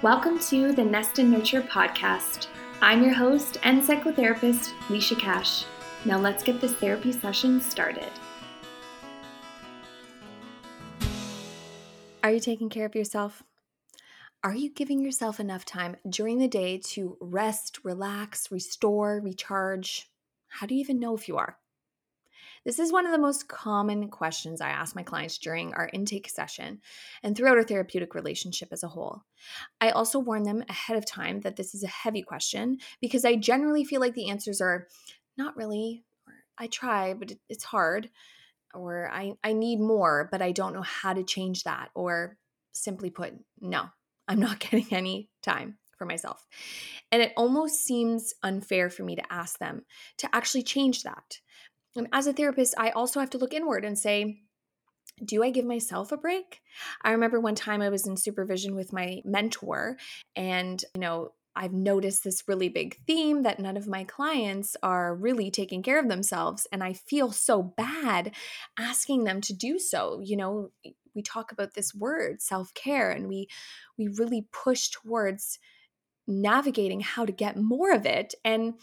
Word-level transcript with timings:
Welcome 0.00 0.38
to 0.50 0.70
the 0.70 0.84
Nest 0.84 1.18
and 1.18 1.28
Nurture 1.28 1.60
podcast. 1.60 2.46
I'm 2.80 3.02
your 3.02 3.14
host 3.14 3.56
and 3.64 3.82
psychotherapist, 3.82 4.68
Lisha 4.86 5.18
Cash. 5.18 5.64
Now 6.04 6.20
let's 6.20 6.44
get 6.44 6.60
this 6.60 6.72
therapy 6.74 7.10
session 7.10 7.60
started. 7.60 8.08
Are 12.22 12.30
you 12.30 12.38
taking 12.38 12.68
care 12.68 12.86
of 12.86 12.94
yourself? 12.94 13.42
Are 14.44 14.54
you 14.54 14.70
giving 14.70 15.00
yourself 15.00 15.40
enough 15.40 15.64
time 15.64 15.96
during 16.08 16.38
the 16.38 16.46
day 16.46 16.78
to 16.90 17.16
rest, 17.20 17.80
relax, 17.82 18.52
restore, 18.52 19.20
recharge? 19.20 20.08
How 20.46 20.68
do 20.68 20.76
you 20.76 20.80
even 20.80 21.00
know 21.00 21.16
if 21.16 21.26
you 21.26 21.38
are? 21.38 21.58
This 22.68 22.78
is 22.78 22.92
one 22.92 23.06
of 23.06 23.12
the 23.12 23.18
most 23.18 23.48
common 23.48 24.10
questions 24.10 24.60
I 24.60 24.68
ask 24.68 24.94
my 24.94 25.02
clients 25.02 25.38
during 25.38 25.72
our 25.72 25.88
intake 25.90 26.28
session 26.28 26.82
and 27.22 27.34
throughout 27.34 27.56
our 27.56 27.62
therapeutic 27.62 28.14
relationship 28.14 28.68
as 28.72 28.82
a 28.82 28.88
whole. 28.88 29.22
I 29.80 29.88
also 29.88 30.18
warn 30.18 30.42
them 30.42 30.62
ahead 30.68 30.98
of 30.98 31.06
time 31.06 31.40
that 31.40 31.56
this 31.56 31.74
is 31.74 31.82
a 31.82 31.88
heavy 31.88 32.20
question 32.20 32.76
because 33.00 33.24
I 33.24 33.36
generally 33.36 33.86
feel 33.86 34.02
like 34.02 34.12
the 34.12 34.28
answers 34.28 34.60
are 34.60 34.86
not 35.38 35.56
really, 35.56 36.04
or 36.26 36.34
I 36.58 36.66
try, 36.66 37.14
but 37.14 37.32
it's 37.48 37.64
hard, 37.64 38.10
or 38.74 39.08
I, 39.10 39.32
I 39.42 39.54
need 39.54 39.80
more, 39.80 40.28
but 40.30 40.42
I 40.42 40.52
don't 40.52 40.74
know 40.74 40.82
how 40.82 41.14
to 41.14 41.24
change 41.24 41.64
that, 41.64 41.88
or 41.94 42.36
simply 42.72 43.08
put, 43.08 43.32
no, 43.62 43.86
I'm 44.28 44.40
not 44.40 44.58
getting 44.58 44.88
any 44.90 45.30
time 45.42 45.78
for 45.96 46.04
myself. 46.04 46.46
And 47.10 47.22
it 47.22 47.32
almost 47.34 47.82
seems 47.82 48.34
unfair 48.42 48.90
for 48.90 49.04
me 49.04 49.16
to 49.16 49.32
ask 49.32 49.58
them 49.58 49.86
to 50.18 50.28
actually 50.34 50.64
change 50.64 51.04
that. 51.04 51.38
And 51.96 52.08
as 52.12 52.26
a 52.26 52.32
therapist, 52.32 52.74
I 52.78 52.90
also 52.90 53.20
have 53.20 53.30
to 53.30 53.38
look 53.38 53.54
inward 53.54 53.84
and 53.84 53.98
say, 53.98 54.42
do 55.24 55.42
I 55.42 55.50
give 55.50 55.64
myself 55.64 56.12
a 56.12 56.16
break? 56.16 56.60
I 57.02 57.10
remember 57.10 57.40
one 57.40 57.56
time 57.56 57.82
I 57.82 57.88
was 57.88 58.06
in 58.06 58.16
supervision 58.16 58.76
with 58.76 58.92
my 58.92 59.20
mentor, 59.24 59.96
and, 60.36 60.84
you 60.94 61.00
know, 61.00 61.32
I've 61.56 61.72
noticed 61.72 62.22
this 62.22 62.44
really 62.46 62.68
big 62.68 62.96
theme 63.04 63.42
that 63.42 63.58
none 63.58 63.76
of 63.76 63.88
my 63.88 64.04
clients 64.04 64.76
are 64.80 65.16
really 65.16 65.50
taking 65.50 65.82
care 65.82 65.98
of 65.98 66.08
themselves. 66.08 66.68
And 66.70 66.84
I 66.84 66.92
feel 66.92 67.32
so 67.32 67.62
bad 67.64 68.32
asking 68.78 69.24
them 69.24 69.40
to 69.40 69.52
do 69.52 69.80
so. 69.80 70.20
You 70.22 70.36
know, 70.36 70.70
we 71.16 71.22
talk 71.22 71.50
about 71.50 71.74
this 71.74 71.92
word 71.92 72.40
self-care 72.40 73.10
and 73.10 73.26
we 73.26 73.48
we 73.96 74.06
really 74.06 74.46
push 74.52 74.90
towards 74.90 75.58
navigating 76.28 77.00
how 77.00 77.24
to 77.24 77.32
get 77.32 77.56
more 77.56 77.90
of 77.92 78.06
it 78.06 78.34
and 78.44 78.74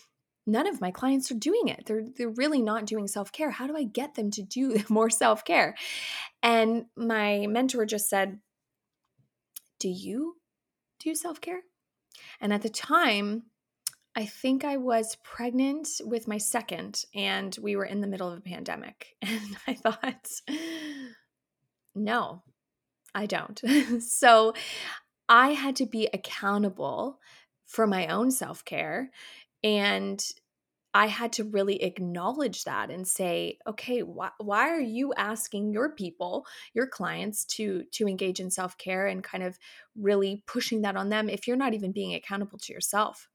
none 0.46 0.68
of 0.68 0.82
my 0.82 0.92
clients 0.92 1.32
are 1.32 1.36
doing 1.36 1.68
it. 1.68 1.86
They're 1.86 2.06
they're 2.18 2.30
really 2.30 2.62
not 2.62 2.86
doing 2.86 3.08
self-care. 3.08 3.52
How 3.52 3.68
do 3.68 3.76
I 3.76 3.84
get 3.84 4.16
them 4.16 4.32
to 4.32 4.44
do 4.44 4.84
more 4.90 5.10
self-care? 5.10 5.76
And 6.44 6.86
my 6.96 7.48
mentor 7.48 7.86
just 7.86 8.10
said, 8.10 8.40
"Do 9.80 9.90
you 9.90 10.38
do 11.00 11.16
self-care?" 11.16 11.62
And 12.40 12.54
at 12.54 12.62
the 12.62 12.70
time, 12.70 13.44
I 14.16 14.26
think 14.26 14.64
I 14.64 14.78
was 14.78 15.18
pregnant 15.24 15.90
with 16.02 16.28
my 16.28 16.38
second 16.38 17.04
and 17.14 17.56
we 17.62 17.76
were 17.76 17.84
in 17.84 18.00
the 18.00 18.08
middle 18.08 18.32
of 18.32 18.38
a 18.38 18.42
pandemic. 18.42 19.16
And 19.22 19.58
I 19.68 19.74
thought, 19.74 20.28
no, 21.94 22.44
I 23.14 23.26
don't. 23.26 23.62
so 24.02 24.54
I 25.28 25.50
had 25.50 25.76
to 25.78 25.86
be 25.86 26.08
accountable 26.14 27.20
for 27.66 27.88
my 27.88 28.08
own 28.08 28.32
self 28.32 28.64
care 28.64 29.12
and 29.64 30.23
I 30.95 31.08
had 31.08 31.34
to 31.34 31.44
really 31.44 31.84
acknowledge 31.84 32.64
that 32.64 32.89
and 32.89 33.06
say, 33.06 33.58
okay, 33.67 34.02
why, 34.02 34.30
why 34.38 34.70
are 34.70 34.80
you 34.80 35.14
asking 35.16 35.73
your 35.73 35.89
people, 35.94 36.45
your 36.73 36.88
clients 36.88 37.44
to 37.56 37.84
to 37.92 38.08
engage 38.08 38.39
in 38.39 38.50
self-care 38.50 39.06
and 39.06 39.22
kind 39.22 39.44
of 39.44 39.59
really 39.97 40.42
pushing 40.47 40.84
that 40.84 40.95
on 40.95 41.09
them 41.09 41.30
if 41.30 41.47
you're 41.47 41.58
not 41.58 41.73
even 41.73 41.92
being 41.92 42.14
accountable 42.14 42.58
to 42.59 42.72
yourself? 42.72 43.28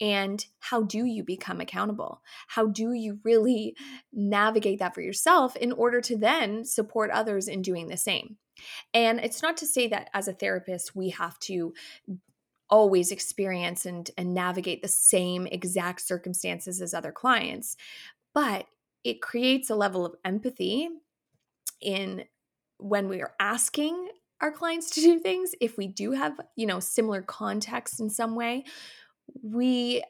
And 0.00 0.44
how 0.60 0.82
do 0.82 1.04
you 1.04 1.24
become 1.24 1.60
accountable? 1.60 2.22
How 2.46 2.66
do 2.66 2.92
you 2.92 3.18
really 3.24 3.76
navigate 4.12 4.78
that 4.78 4.94
for 4.94 5.00
yourself 5.00 5.56
in 5.56 5.72
order 5.72 6.00
to 6.02 6.16
then 6.16 6.64
support 6.64 7.10
others 7.10 7.48
in 7.48 7.62
doing 7.62 7.88
the 7.88 7.96
same? 7.96 8.36
And 8.94 9.18
it's 9.18 9.42
not 9.42 9.56
to 9.58 9.66
say 9.66 9.88
that 9.88 10.08
as 10.14 10.28
a 10.28 10.32
therapist, 10.32 10.94
we 10.94 11.10
have 11.10 11.38
to 11.40 11.74
always 12.72 13.12
experience 13.12 13.84
and, 13.84 14.10
and 14.16 14.32
navigate 14.32 14.80
the 14.80 14.88
same 14.88 15.46
exact 15.46 16.00
circumstances 16.00 16.80
as 16.80 16.94
other 16.94 17.12
clients, 17.12 17.76
but 18.32 18.66
it 19.04 19.20
creates 19.20 19.68
a 19.68 19.74
level 19.74 20.06
of 20.06 20.14
empathy 20.24 20.88
in 21.82 22.24
when 22.78 23.08
we 23.08 23.20
are 23.20 23.34
asking 23.38 24.08
our 24.40 24.50
clients 24.50 24.90
to 24.90 25.02
do 25.02 25.18
things 25.18 25.54
if 25.60 25.76
we 25.76 25.86
do 25.86 26.12
have 26.12 26.40
you 26.56 26.66
know 26.66 26.80
similar 26.80 27.20
context 27.20 28.00
in 28.00 28.08
some 28.08 28.34
way 28.34 28.64
we 29.42 30.02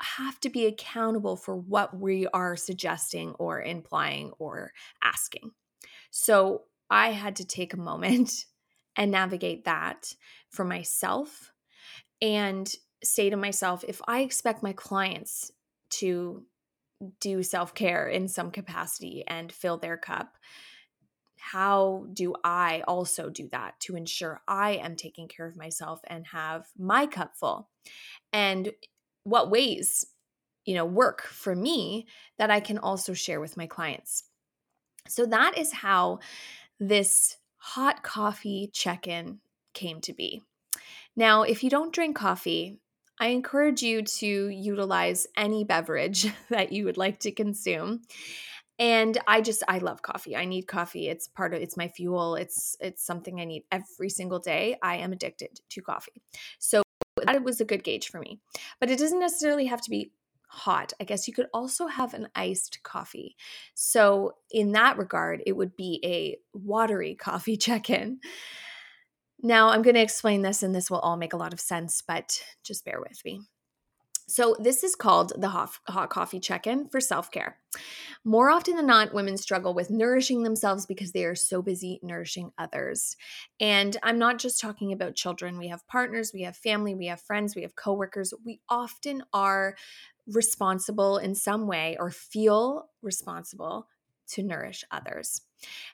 have 0.00 0.38
to 0.40 0.48
be 0.48 0.66
accountable 0.66 1.36
for 1.36 1.56
what 1.56 1.98
we 1.98 2.26
are 2.28 2.56
suggesting 2.56 3.32
or 3.38 3.60
implying 3.60 4.30
or 4.38 4.72
asking. 5.02 5.50
So 6.10 6.62
i 6.90 7.10
had 7.10 7.36
to 7.36 7.44
take 7.44 7.74
a 7.74 7.78
moment 7.78 8.46
and 8.96 9.10
navigate 9.10 9.64
that 9.64 10.14
for 10.48 10.64
myself 10.64 11.50
and 12.20 12.72
say 13.02 13.30
to 13.30 13.36
myself 13.36 13.84
if 13.86 14.00
I 14.06 14.20
expect 14.20 14.62
my 14.62 14.72
clients 14.72 15.50
to 15.90 16.44
do 17.20 17.42
self 17.42 17.74
care 17.74 18.08
in 18.08 18.28
some 18.28 18.50
capacity 18.50 19.24
and 19.26 19.52
fill 19.52 19.78
their 19.78 19.96
cup, 19.96 20.36
how 21.36 22.06
do 22.12 22.34
I 22.42 22.82
also 22.88 23.28
do 23.28 23.48
that 23.52 23.78
to 23.80 23.96
ensure 23.96 24.40
I 24.48 24.72
am 24.72 24.96
taking 24.96 25.28
care 25.28 25.46
of 25.46 25.56
myself 25.56 26.00
and 26.06 26.26
have 26.28 26.66
my 26.78 27.06
cup 27.06 27.36
full? 27.36 27.68
And 28.32 28.72
what 29.24 29.50
ways, 29.50 30.06
you 30.64 30.74
know, 30.74 30.86
work 30.86 31.22
for 31.22 31.54
me 31.54 32.06
that 32.38 32.50
I 32.50 32.60
can 32.60 32.78
also 32.78 33.12
share 33.12 33.40
with 33.40 33.56
my 33.56 33.66
clients? 33.66 34.24
So 35.06 35.26
that 35.26 35.58
is 35.58 35.72
how 35.72 36.20
this 36.80 37.36
hot 37.58 38.02
coffee 38.02 38.70
check 38.72 39.06
in 39.06 39.40
came 39.74 40.00
to 40.02 40.12
be. 40.14 40.42
Now, 41.16 41.42
if 41.42 41.62
you 41.62 41.70
don't 41.70 41.92
drink 41.92 42.16
coffee, 42.16 42.80
I 43.20 43.28
encourage 43.28 43.82
you 43.82 44.02
to 44.02 44.48
utilize 44.48 45.26
any 45.36 45.64
beverage 45.64 46.26
that 46.50 46.72
you 46.72 46.84
would 46.84 46.96
like 46.96 47.20
to 47.20 47.32
consume. 47.32 48.02
And 48.78 49.16
I 49.28 49.40
just 49.40 49.62
I 49.68 49.78
love 49.78 50.02
coffee. 50.02 50.34
I 50.34 50.46
need 50.46 50.66
coffee. 50.66 51.08
It's 51.08 51.28
part 51.28 51.54
of 51.54 51.62
it's 51.62 51.76
my 51.76 51.86
fuel. 51.86 52.34
It's 52.34 52.76
it's 52.80 53.06
something 53.06 53.40
I 53.40 53.44
need 53.44 53.62
every 53.70 54.08
single 54.08 54.40
day. 54.40 54.76
I 54.82 54.96
am 54.96 55.12
addicted 55.12 55.60
to 55.70 55.80
coffee. 55.80 56.22
So 56.58 56.82
that 57.24 57.44
was 57.44 57.60
a 57.60 57.64
good 57.64 57.84
gauge 57.84 58.08
for 58.08 58.18
me. 58.18 58.40
But 58.80 58.90
it 58.90 58.98
doesn't 58.98 59.20
necessarily 59.20 59.66
have 59.66 59.80
to 59.82 59.90
be 59.90 60.10
hot. 60.48 60.92
I 61.00 61.04
guess 61.04 61.28
you 61.28 61.34
could 61.34 61.48
also 61.54 61.86
have 61.86 62.14
an 62.14 62.28
iced 62.34 62.82
coffee. 62.82 63.36
So 63.74 64.34
in 64.50 64.72
that 64.72 64.98
regard, 64.98 65.42
it 65.46 65.52
would 65.52 65.76
be 65.76 66.00
a 66.04 66.36
watery 66.52 67.14
coffee 67.20 67.56
check-in. 67.56 68.18
Now, 69.44 69.68
I'm 69.68 69.82
going 69.82 69.94
to 69.94 70.00
explain 70.00 70.40
this, 70.40 70.62
and 70.62 70.74
this 70.74 70.90
will 70.90 71.00
all 71.00 71.18
make 71.18 71.34
a 71.34 71.36
lot 71.36 71.52
of 71.52 71.60
sense, 71.60 72.00
but 72.00 72.42
just 72.62 72.82
bear 72.82 72.98
with 72.98 73.22
me. 73.26 73.42
So, 74.26 74.56
this 74.58 74.82
is 74.82 74.96
called 74.96 75.34
the 75.36 75.48
hot, 75.48 76.08
coffee 76.08 76.40
check 76.40 76.66
in 76.66 76.88
for 76.88 76.98
self 76.98 77.30
care. 77.30 77.58
More 78.24 78.48
often 78.48 78.76
than 78.76 78.86
not, 78.86 79.12
women 79.12 79.36
struggle 79.36 79.74
with 79.74 79.90
nourishing 79.90 80.44
themselves 80.44 80.86
because 80.86 81.12
they 81.12 81.26
are 81.26 81.34
so 81.34 81.60
busy 81.60 82.00
nourishing 82.02 82.52
others. 82.56 83.16
And 83.60 83.98
I'm 84.02 84.18
not 84.18 84.38
just 84.38 84.62
talking 84.62 84.94
about 84.94 85.14
children. 85.14 85.58
We 85.58 85.68
have 85.68 85.86
partners, 85.88 86.30
we 86.32 86.40
have 86.44 86.56
family, 86.56 86.94
we 86.94 87.08
have 87.08 87.20
friends, 87.20 87.54
we 87.54 87.62
have 87.62 87.76
coworkers. 87.76 88.32
We 88.46 88.62
often 88.70 89.24
are 89.34 89.76
responsible 90.26 91.18
in 91.18 91.34
some 91.34 91.66
way 91.66 91.98
or 92.00 92.10
feel 92.10 92.88
responsible 93.02 93.88
to 94.34 94.42
nourish 94.42 94.84
others. 94.90 95.42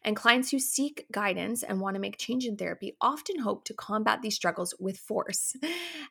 And 0.02 0.16
clients 0.16 0.50
who 0.50 0.58
seek 0.58 1.06
guidance 1.12 1.62
and 1.62 1.80
want 1.80 1.94
to 1.94 2.00
make 2.00 2.18
change 2.18 2.44
in 2.44 2.56
therapy 2.56 2.96
often 3.00 3.40
hope 3.40 3.64
to 3.64 3.74
combat 3.74 4.20
these 4.22 4.34
struggles 4.34 4.74
with 4.80 4.98
force. 4.98 5.56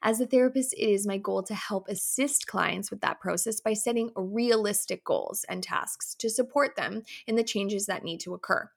As 0.02 0.22
a 0.22 0.26
therapist, 0.26 0.74
it 0.74 0.90
is 0.90 1.08
my 1.08 1.18
goal 1.18 1.44
to 1.44 1.56
help 1.56 1.88
assist 1.88 2.48
clients 2.48 2.90
with 2.90 3.02
that 3.02 3.20
process 3.20 3.60
by 3.60 3.74
setting 3.74 4.12
realistic 4.16 5.04
goals 5.04 5.46
and 5.50 5.64
tasks 5.64 6.16
to 6.16 6.30
support 6.30 6.76
them 6.76 7.04
in 7.28 7.36
the 7.36 7.44
changes 7.44 7.86
that 7.88 8.04
need 8.04 8.20
to 8.22 8.34
occur. 8.34 8.70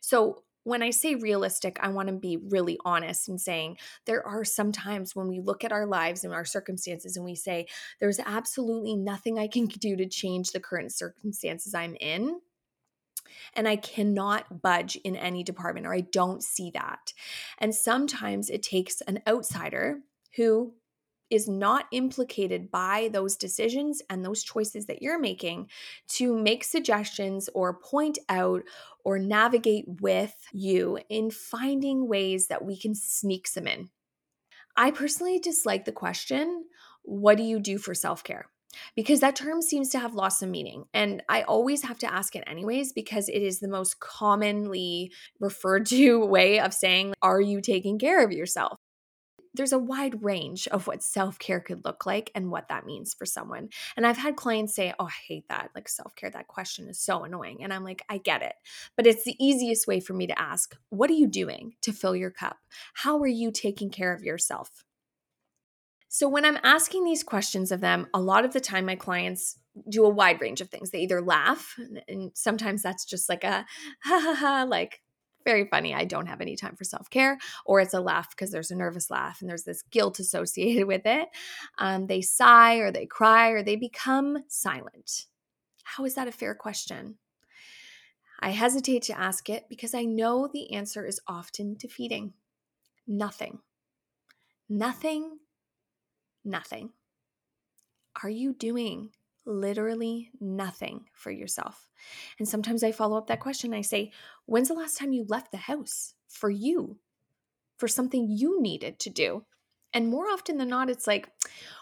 So, 0.00 0.42
when 0.62 0.82
I 0.82 0.90
say 0.90 1.14
realistic, 1.14 1.78
I 1.80 1.88
want 1.88 2.08
to 2.08 2.14
be 2.14 2.36
really 2.36 2.78
honest 2.84 3.30
in 3.30 3.38
saying 3.38 3.78
there 4.04 4.26
are 4.26 4.44
some 4.44 4.72
times 4.72 5.16
when 5.16 5.26
we 5.26 5.40
look 5.40 5.64
at 5.64 5.72
our 5.72 5.86
lives 5.86 6.22
and 6.22 6.34
our 6.34 6.44
circumstances 6.44 7.16
and 7.16 7.24
we 7.24 7.34
say, 7.34 7.66
there's 7.98 8.20
absolutely 8.20 8.94
nothing 8.94 9.38
I 9.38 9.48
can 9.48 9.66
do 9.66 9.96
to 9.96 10.06
change 10.06 10.50
the 10.50 10.60
current 10.60 10.92
circumstances 10.92 11.74
I'm 11.74 11.96
in 11.98 12.40
and 13.54 13.68
I 13.68 13.76
cannot 13.76 14.62
budge 14.62 14.96
in 14.96 15.16
any 15.16 15.42
department 15.42 15.86
or 15.86 15.94
I 15.94 16.00
don't 16.00 16.42
see 16.42 16.70
that. 16.72 17.12
And 17.58 17.74
sometimes 17.74 18.50
it 18.50 18.62
takes 18.62 19.00
an 19.02 19.20
outsider 19.26 20.00
who 20.36 20.74
is 21.30 21.48
not 21.48 21.86
implicated 21.92 22.70
by 22.70 23.08
those 23.12 23.36
decisions 23.36 24.02
and 24.10 24.24
those 24.24 24.42
choices 24.42 24.86
that 24.86 25.00
you're 25.00 25.18
making 25.18 25.68
to 26.08 26.36
make 26.36 26.64
suggestions 26.64 27.48
or 27.54 27.78
point 27.78 28.18
out 28.28 28.62
or 29.04 29.18
navigate 29.18 29.84
with 30.00 30.34
you 30.52 30.98
in 31.08 31.30
finding 31.30 32.08
ways 32.08 32.48
that 32.48 32.64
we 32.64 32.76
can 32.76 32.94
sneak 32.94 33.46
some 33.46 33.66
in. 33.66 33.88
I 34.76 34.90
personally 34.90 35.38
dislike 35.38 35.84
the 35.84 35.92
question, 35.92 36.64
What 37.02 37.36
do 37.36 37.44
you 37.44 37.60
do 37.60 37.78
for 37.78 37.94
self 37.94 38.24
care? 38.24 38.46
Because 38.94 39.20
that 39.20 39.36
term 39.36 39.62
seems 39.62 39.88
to 39.90 39.98
have 39.98 40.14
lost 40.14 40.38
some 40.38 40.50
meaning. 40.50 40.84
And 40.94 41.22
I 41.28 41.42
always 41.42 41.82
have 41.82 41.98
to 42.00 42.12
ask 42.12 42.36
it 42.36 42.44
anyways, 42.46 42.92
because 42.92 43.28
it 43.28 43.42
is 43.42 43.60
the 43.60 43.68
most 43.68 44.00
commonly 44.00 45.12
referred 45.38 45.86
to 45.86 46.24
way 46.24 46.60
of 46.60 46.74
saying, 46.74 47.14
Are 47.22 47.40
you 47.40 47.60
taking 47.60 47.98
care 47.98 48.24
of 48.24 48.32
yourself? 48.32 48.76
there's 49.54 49.72
a 49.72 49.78
wide 49.78 50.22
range 50.22 50.68
of 50.68 50.86
what 50.86 51.02
self 51.02 51.38
care 51.38 51.60
could 51.60 51.84
look 51.84 52.06
like 52.06 52.30
and 52.34 52.50
what 52.50 52.68
that 52.68 52.86
means 52.86 53.14
for 53.14 53.26
someone. 53.26 53.68
And 53.96 54.06
I've 54.06 54.16
had 54.16 54.36
clients 54.36 54.74
say, 54.74 54.94
Oh, 54.98 55.06
I 55.06 55.10
hate 55.26 55.48
that. 55.48 55.70
Like 55.74 55.88
self 55.88 56.14
care, 56.16 56.30
that 56.30 56.48
question 56.48 56.88
is 56.88 57.00
so 57.00 57.24
annoying. 57.24 57.62
And 57.62 57.72
I'm 57.72 57.84
like, 57.84 58.02
I 58.08 58.18
get 58.18 58.42
it. 58.42 58.54
But 58.96 59.06
it's 59.06 59.24
the 59.24 59.36
easiest 59.44 59.86
way 59.86 60.00
for 60.00 60.12
me 60.12 60.26
to 60.26 60.40
ask, 60.40 60.76
What 60.90 61.10
are 61.10 61.14
you 61.14 61.26
doing 61.26 61.74
to 61.82 61.92
fill 61.92 62.16
your 62.16 62.30
cup? 62.30 62.58
How 62.94 63.18
are 63.18 63.26
you 63.26 63.50
taking 63.50 63.90
care 63.90 64.12
of 64.12 64.22
yourself? 64.22 64.84
So, 66.12 66.28
when 66.28 66.44
I'm 66.44 66.58
asking 66.64 67.04
these 67.04 67.22
questions 67.22 67.70
of 67.70 67.80
them, 67.80 68.08
a 68.12 68.20
lot 68.20 68.44
of 68.44 68.52
the 68.52 68.58
time 68.60 68.84
my 68.84 68.96
clients 68.96 69.56
do 69.88 70.04
a 70.04 70.10
wide 70.10 70.40
range 70.40 70.60
of 70.60 70.68
things. 70.68 70.90
They 70.90 71.02
either 71.02 71.22
laugh, 71.22 71.78
and 72.08 72.32
sometimes 72.34 72.82
that's 72.82 73.04
just 73.04 73.28
like 73.28 73.44
a 73.44 73.64
ha 74.02 74.20
ha 74.20 74.34
ha, 74.34 74.66
like 74.68 75.02
very 75.44 75.68
funny. 75.68 75.94
I 75.94 76.04
don't 76.04 76.26
have 76.26 76.40
any 76.40 76.56
time 76.56 76.74
for 76.74 76.82
self 76.82 77.08
care, 77.10 77.38
or 77.64 77.78
it's 77.78 77.94
a 77.94 78.00
laugh 78.00 78.28
because 78.30 78.50
there's 78.50 78.72
a 78.72 78.76
nervous 78.76 79.08
laugh 79.08 79.40
and 79.40 79.48
there's 79.48 79.62
this 79.62 79.82
guilt 79.82 80.18
associated 80.18 80.86
with 80.88 81.02
it. 81.04 81.28
Um, 81.78 82.08
they 82.08 82.22
sigh 82.22 82.78
or 82.78 82.90
they 82.90 83.06
cry 83.06 83.50
or 83.50 83.62
they 83.62 83.76
become 83.76 84.38
silent. 84.48 85.26
How 85.84 86.04
is 86.04 86.16
that 86.16 86.26
a 86.26 86.32
fair 86.32 86.56
question? 86.56 87.18
I 88.40 88.50
hesitate 88.50 89.02
to 89.02 89.16
ask 89.16 89.48
it 89.48 89.66
because 89.68 89.94
I 89.94 90.02
know 90.06 90.48
the 90.52 90.72
answer 90.72 91.06
is 91.06 91.20
often 91.28 91.76
defeating. 91.78 92.32
Nothing. 93.06 93.60
Nothing. 94.68 95.38
Nothing. 96.44 96.90
Are 98.22 98.30
you 98.30 98.52
doing 98.52 99.10
literally 99.46 100.30
nothing 100.40 101.06
for 101.12 101.30
yourself. 101.30 101.88
And 102.38 102.48
sometimes 102.48 102.82
I 102.82 102.92
follow 102.92 103.16
up 103.16 103.26
that 103.28 103.40
question. 103.40 103.74
I 103.74 103.82
say, 103.82 104.12
When's 104.46 104.68
the 104.68 104.74
last 104.74 104.98
time 104.98 105.12
you 105.12 105.24
left 105.28 105.50
the 105.50 105.58
house 105.58 106.14
for 106.28 106.50
you, 106.50 106.98
for 107.76 107.88
something 107.88 108.28
you 108.30 108.60
needed 108.60 108.98
to 109.00 109.10
do? 109.10 109.44
And 109.92 110.08
more 110.08 110.26
often 110.26 110.58
than 110.58 110.68
not, 110.68 110.90
it's 110.90 111.06
like, 111.06 111.28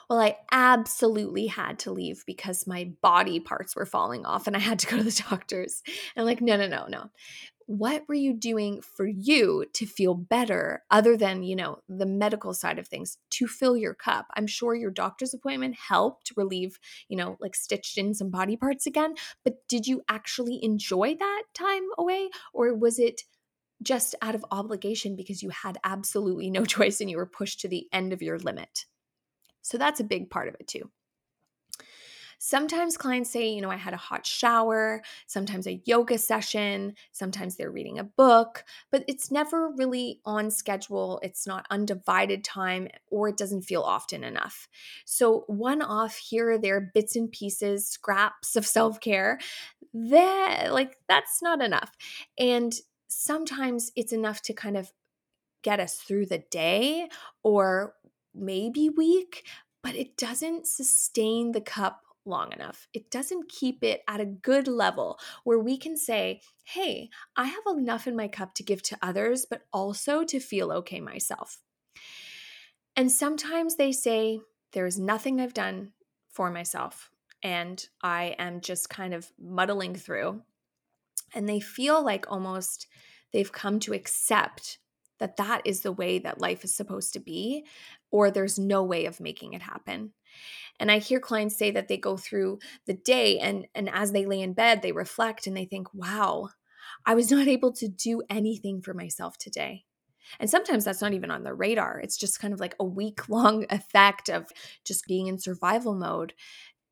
well, 0.08 0.20
I 0.20 0.37
absolutely 0.50 1.46
had 1.46 1.78
to 1.81 1.93
leave 1.93 2.25
because 2.26 2.66
my 2.66 2.93
body 3.02 3.40
parts 3.40 3.76
were 3.76 3.84
falling 3.84 4.25
off 4.25 4.46
and 4.46 4.56
I 4.56 4.60
had 4.60 4.78
to 4.81 4.87
go 4.87 4.96
to 4.96 5.02
the 5.02 5.25
doctors. 5.31 5.82
And 5.87 6.22
I'm 6.22 6.26
like, 6.26 6.40
no, 6.40 6.56
no, 6.56 6.66
no, 6.66 6.87
no. 6.88 7.10
What 7.66 8.08
were 8.08 8.14
you 8.14 8.32
doing 8.32 8.81
for 8.81 9.06
you 9.06 9.66
to 9.75 9.84
feel 9.84 10.14
better 10.14 10.84
other 10.90 11.19
than 11.19 11.43
you 11.43 11.55
know 11.55 11.81
the 11.87 12.06
medical 12.06 12.55
side 12.55 12.78
of 12.78 12.88
things 12.88 13.19
to 13.32 13.46
fill 13.46 13.76
your 13.76 13.93
cup? 13.93 14.25
I'm 14.34 14.46
sure 14.46 14.75
your 14.75 14.90
doctor's 14.90 15.34
appointment 15.34 15.75
helped 15.75 16.32
relieve 16.34 16.78
you 17.10 17.19
know 17.19 17.37
like 17.40 17.55
stitched 17.55 17.99
in 17.99 18.14
some 18.14 18.31
body 18.31 18.56
parts 18.56 18.87
again 18.87 19.16
but 19.44 19.69
did 19.69 19.87
you 19.87 20.00
actually 20.08 20.64
enjoy 20.64 21.14
that 21.16 21.43
time 21.52 21.84
away? 21.99 22.31
Or 22.55 22.75
was 22.75 22.99
it 22.99 23.25
just 23.83 24.15
out 24.23 24.35
of 24.35 24.45
obligation 24.51 25.17
because 25.17 25.43
you 25.43 25.51
had 25.51 25.79
absolutely 25.85 26.51
no 26.51 26.65
choice 26.77 27.01
and 27.01 27.11
you 27.11 27.17
were 27.17 27.27
pushed 27.27 27.61
to 27.61 27.69
the 27.69 27.87
end 27.93 28.13
of 28.13 28.23
your 28.23 28.39
limit 28.39 28.87
so 29.63 29.79
that's 29.79 30.01
a 30.01 30.05
big 30.05 30.31
part 30.31 30.49
of 30.49 30.55
it 30.59 30.67
too 30.67 30.91
Sometimes 32.41 32.97
clients 32.97 33.31
say, 33.31 33.49
you 33.49 33.61
know, 33.61 33.71
I 33.71 33.77
had 33.77 33.95
a 33.95 33.99
hot 33.99 34.25
shower, 34.25 35.03
sometimes 35.27 35.67
a 35.67 35.83
yoga 35.87 36.19
session, 36.19 36.95
sometimes 37.11 37.57
they're 37.57 37.71
reading 37.71 37.99
a 37.99 38.05
book, 38.05 38.65
but 38.93 39.05
it's 39.09 39.33
never 39.33 39.71
really 39.77 40.21
on 40.25 40.53
schedule. 40.53 41.19
It's 41.25 41.49
not 41.49 41.67
undivided 41.69 42.45
time 42.45 42.89
or 43.11 43.29
it 43.29 43.37
doesn't 43.37 43.63
feel 43.63 43.83
often 43.83 44.23
enough. 44.23 44.69
So, 45.05 45.45
one 45.49 45.83
off 45.83 46.17
here 46.17 46.53
or 46.53 46.59
there, 46.59 46.93
bits 46.95 47.17
and 47.17 47.31
pieces, 47.31 47.89
scraps 47.89 48.55
of 48.55 48.65
self 48.65 49.01
care, 49.01 49.41
that 49.93 50.69
like 50.73 50.97
that's 51.09 51.43
not 51.43 51.61
enough. 51.61 51.91
And 52.39 52.73
sometimes 53.08 53.90
it's 53.96 54.12
enough 54.12 54.43
to 54.43 54.52
kind 54.52 54.76
of 54.76 54.93
get 55.62 55.81
us 55.81 55.96
through 55.96 56.26
the 56.26 56.44
day 56.50 57.08
or 57.43 57.94
maybe 58.34 58.88
week, 58.88 59.46
but 59.82 59.96
it 59.96 60.16
doesn't 60.16 60.66
sustain 60.66 61.52
the 61.52 61.60
cup 61.60 62.02
long 62.25 62.52
enough. 62.52 62.87
It 62.93 63.10
doesn't 63.10 63.49
keep 63.49 63.82
it 63.82 64.02
at 64.06 64.20
a 64.20 64.26
good 64.26 64.69
level 64.69 65.19
where 65.44 65.58
we 65.58 65.78
can 65.78 65.96
say, 65.96 66.43
hey, 66.64 67.08
I 67.37 67.46
have 67.46 67.64
enough 67.66 68.06
in 68.06 68.14
my 68.14 68.28
cup 68.28 68.55
to 68.55 68.62
give 68.62 68.82
to 68.82 68.99
others, 69.02 69.46
but 69.49 69.62
also 69.72 70.25
to 70.25 70.38
feel 70.38 70.70
okay 70.72 71.00
myself. 71.00 71.58
And 72.94 73.10
sometimes 73.10 73.76
they 73.76 73.93
say, 73.93 74.40
there's 74.72 74.99
nothing 74.99 75.40
I've 75.40 75.55
done 75.55 75.93
for 76.31 76.50
myself, 76.50 77.10
and 77.43 77.84
I 78.02 78.37
am 78.38 78.60
just 78.60 78.90
kind 78.90 79.14
of 79.14 79.32
muddling 79.40 79.94
through. 79.94 80.43
And 81.35 81.49
they 81.49 81.61
feel 81.61 82.05
like 82.05 82.31
almost 82.31 82.87
they've 83.32 83.53
come 83.53 83.81
to 83.81 83.93
accept 83.93 84.79
that 85.19 85.37
that 85.37 85.62
is 85.65 85.81
the 85.81 85.93
way 85.93 86.19
that 86.20 86.41
life 86.41 86.65
is 86.65 86.75
supposed 86.75 87.12
to 87.12 87.20
be, 87.20 87.65
or 88.11 88.31
there's 88.31 88.59
no 88.59 88.82
way 88.85 89.05
of 89.05 89.20
making 89.20 89.53
it 89.53 89.62
happen. 89.62 90.12
And 90.81 90.91
I 90.91 90.99
hear 90.99 91.20
clients 91.20 91.56
say 91.59 91.70
that 91.73 91.88
they 91.88 91.97
go 91.97 92.17
through 92.17 92.61
the 92.87 92.94
day 92.94 93.38
and 93.38 93.67
and 93.75 93.88
as 93.91 94.12
they 94.12 94.26
lay 94.26 94.41
in 94.41 94.53
bed, 94.53 94.82
they 94.82 94.93
reflect 94.93 95.47
and 95.47 95.56
they 95.56 95.65
think, 95.65 95.93
"Wow, 95.93 96.50
I 97.05 97.15
was 97.15 97.31
not 97.32 97.49
able 97.49 97.73
to 97.75 97.88
do 97.88 98.23
anything 98.31 98.82
for 98.82 98.94
myself 98.94 99.38
today." 99.38 99.85
And 100.41 100.50
sometimes 100.50 100.85
that's 100.85 101.00
not 101.00 101.15
even 101.15 101.31
on 101.31 101.43
the 101.43 101.55
radar. 101.55 102.00
It's 102.00 102.17
just 102.17 102.41
kind 102.41 102.53
of 102.53 102.61
like 102.61 102.76
a 102.79 102.85
week 102.85 103.29
long 103.29 103.67
effect 103.70 104.29
of 104.29 104.50
just 104.85 105.06
being 105.06 105.26
in 105.26 105.38
survival 105.38 105.94
mode. 105.94 106.35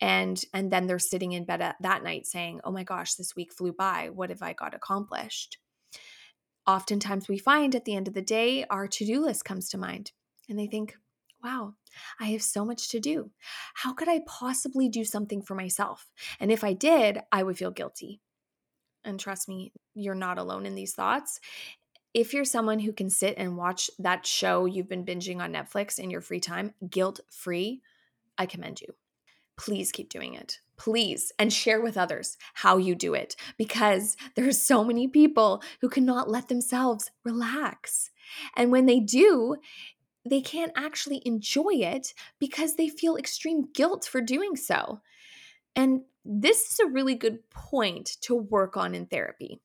And 0.01 0.43
and 0.53 0.71
then 0.71 0.87
they're 0.87 0.99
sitting 0.99 1.33
in 1.33 1.45
bed 1.45 1.63
at, 1.63 1.77
that 1.81 2.03
night 2.03 2.27
saying, 2.27 2.61
"Oh 2.65 2.71
my 2.71 2.85
gosh, 2.85 3.15
this 3.15 3.35
week 3.35 3.53
flew 3.53 3.73
by. 3.73 4.11
What 4.13 4.31
have 4.31 4.43
I 4.43 4.53
got 4.53 4.75
accomplished?" 4.75 5.59
Oftentimes 6.67 7.29
we 7.29 7.39
find 7.39 7.75
at 7.75 7.85
the 7.85 7.95
end 7.95 8.09
of 8.09 8.15
the 8.15 8.23
day 8.23 8.65
our 8.69 8.89
to-do 8.89 9.21
list 9.21 9.45
comes 9.45 9.69
to 9.69 9.79
mind 9.79 10.11
and 10.49 10.59
they 10.59 10.67
think, 10.67 10.97
wow, 11.43 11.75
I 12.19 12.27
have 12.27 12.43
so 12.43 12.65
much 12.65 12.89
to 12.89 12.99
do. 13.01 13.31
How 13.75 13.93
could 13.93 14.09
I 14.09 14.23
possibly 14.27 14.89
do 14.89 15.05
something 15.05 15.43
for 15.43 15.55
myself? 15.55 16.11
And 16.41 16.51
if 16.51 16.65
I 16.65 16.73
did, 16.73 17.21
I 17.31 17.45
would 17.45 17.57
feel 17.57 17.71
guilty. 17.71 18.21
And 19.05 19.21
trust 19.21 19.49
me, 19.49 19.73
you're 19.95 20.17
not 20.17 20.39
alone 20.39 20.67
in 20.67 20.75
these 20.75 20.95
thoughts. 20.95 21.39
If 22.13 22.35
you're 22.35 22.45
someone 22.45 22.81
who 22.81 22.93
can 22.93 23.11
sit 23.11 23.35
and 23.37 23.57
watch 23.57 23.91
that 24.01 24.27
show 24.27 24.65
you've 24.65 24.89
been 24.89 25.05
binging 25.05 25.41
on 25.41 25.53
Netflix 25.53 25.99
in 26.01 26.11
your 26.11 26.21
free 26.21 26.41
time, 26.41 26.75
guilt 26.91 27.21
free, 27.31 27.83
I 28.37 28.47
commend 28.47 28.81
you. 28.81 28.89
Please 29.57 29.93
keep 29.93 30.09
doing 30.09 30.35
it. 30.35 30.61
Please, 30.77 31.33
and 31.39 31.53
share 31.53 31.81
with 31.81 31.97
others 31.97 32.37
how 32.55 32.77
you 32.77 32.95
do 32.95 33.15
it 33.15 33.35
because 33.57 34.17
there 34.35 34.47
are 34.47 34.53
so 34.53 34.85
many 34.85 35.09
people 35.09 35.63
who 35.81 35.89
cannot 35.89 36.31
let 36.31 36.49
themselves 36.49 37.11
relax. 37.25 38.11
And 38.55 38.71
when 38.71 38.85
they 38.85 39.01
do, 39.01 39.57
they 40.29 40.41
can't 40.41 40.73
actually 40.77 41.23
enjoy 41.25 41.75
it 41.75 42.13
because 42.39 42.75
they 42.75 42.89
feel 42.89 43.17
extreme 43.17 43.69
guilt 43.73 44.05
for 44.05 44.21
doing 44.21 44.57
so. 44.57 45.01
And 45.75 46.03
this 46.25 46.73
is 46.73 46.81
a 46.81 46.91
really 46.91 47.15
good 47.15 47.49
point 47.51 48.17
to 48.23 48.35
work 48.35 48.77
on 48.77 48.95
in 48.95 49.07
therapy. 49.07 49.61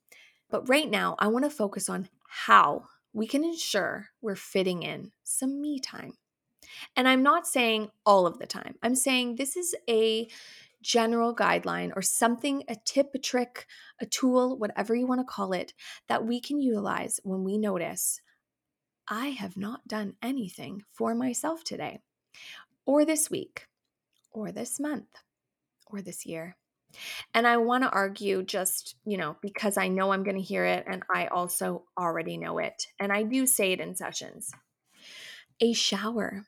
But 0.50 0.69
right 0.69 0.89
now, 0.89 1.15
I 1.17 1.27
want 1.27 1.45
to 1.45 1.50
focus 1.50 1.89
on 1.89 2.10
how 2.27 2.86
we 3.13 3.27
can 3.27 3.43
ensure 3.43 4.10
we're 4.21 4.36
fitting 4.36 4.83
in 4.83 5.12
some 5.24 5.62
me 5.62 5.79
time. 5.79 6.13
And 6.96 7.08
I'm 7.08 7.24
not 7.24 7.48
saying 7.48 7.90
all 8.06 8.28
of 8.28 8.40
the 8.40 8.48
time, 8.48 8.75
I'm 8.82 8.96
saying 8.96 9.36
this 9.36 9.56
is 9.56 9.75
a 9.90 10.28
general 10.82 11.36
guideline 11.36 11.92
or 11.96 12.01
something, 12.01 12.63
a 12.68 12.75
tip, 12.86 13.12
a 13.13 13.20
trick, 13.20 13.68
a 14.00 14.06
tool, 14.06 14.58
whatever 14.58 14.96
you 14.96 15.06
want 15.08 15.22
to 15.22 15.25
call 15.25 15.54
it, 15.54 15.74
that 16.08 16.25
we 16.25 16.40
can 16.40 16.60
utilize 16.60 17.20
when 17.24 17.44
we 17.44 17.58
notice 17.58 18.22
I 19.08 19.28
have 19.28 19.58
not 19.58 19.88
done 19.88 20.13
anything 20.22 20.84
for 20.92 21.13
myself 21.13 21.63
today, 21.63 22.00
or 22.86 23.04
this 23.04 23.30
week, 23.30 23.68
or 24.32 24.51
this 24.51 24.80
month, 24.80 25.10
or 25.88 26.01
this 26.01 26.25
year. 26.25 26.56
And 27.34 27.48
I 27.48 27.58
want 27.58 27.84
to 27.84 27.90
argue 27.90 28.44
just, 28.44 28.96
you 29.06 29.18
know, 29.18 29.38
because 29.42 29.78
I 29.78 29.88
know 29.88 30.12
I'm 30.12 30.24
going 30.24 30.38
to 30.38 30.42
hear 30.42 30.66
it 30.66 30.86
and 30.88 31.04
I 31.13 31.28
also 31.28 31.84
already 31.98 32.38
know 32.38 32.58
it. 32.58 32.88
And 33.00 33.12
I 33.12 33.24
do 33.24 33.46
say 33.46 33.72
it 33.72 33.80
in 33.80 33.96
sessions. 33.96 34.51
A 35.60 35.74
shower 35.74 36.46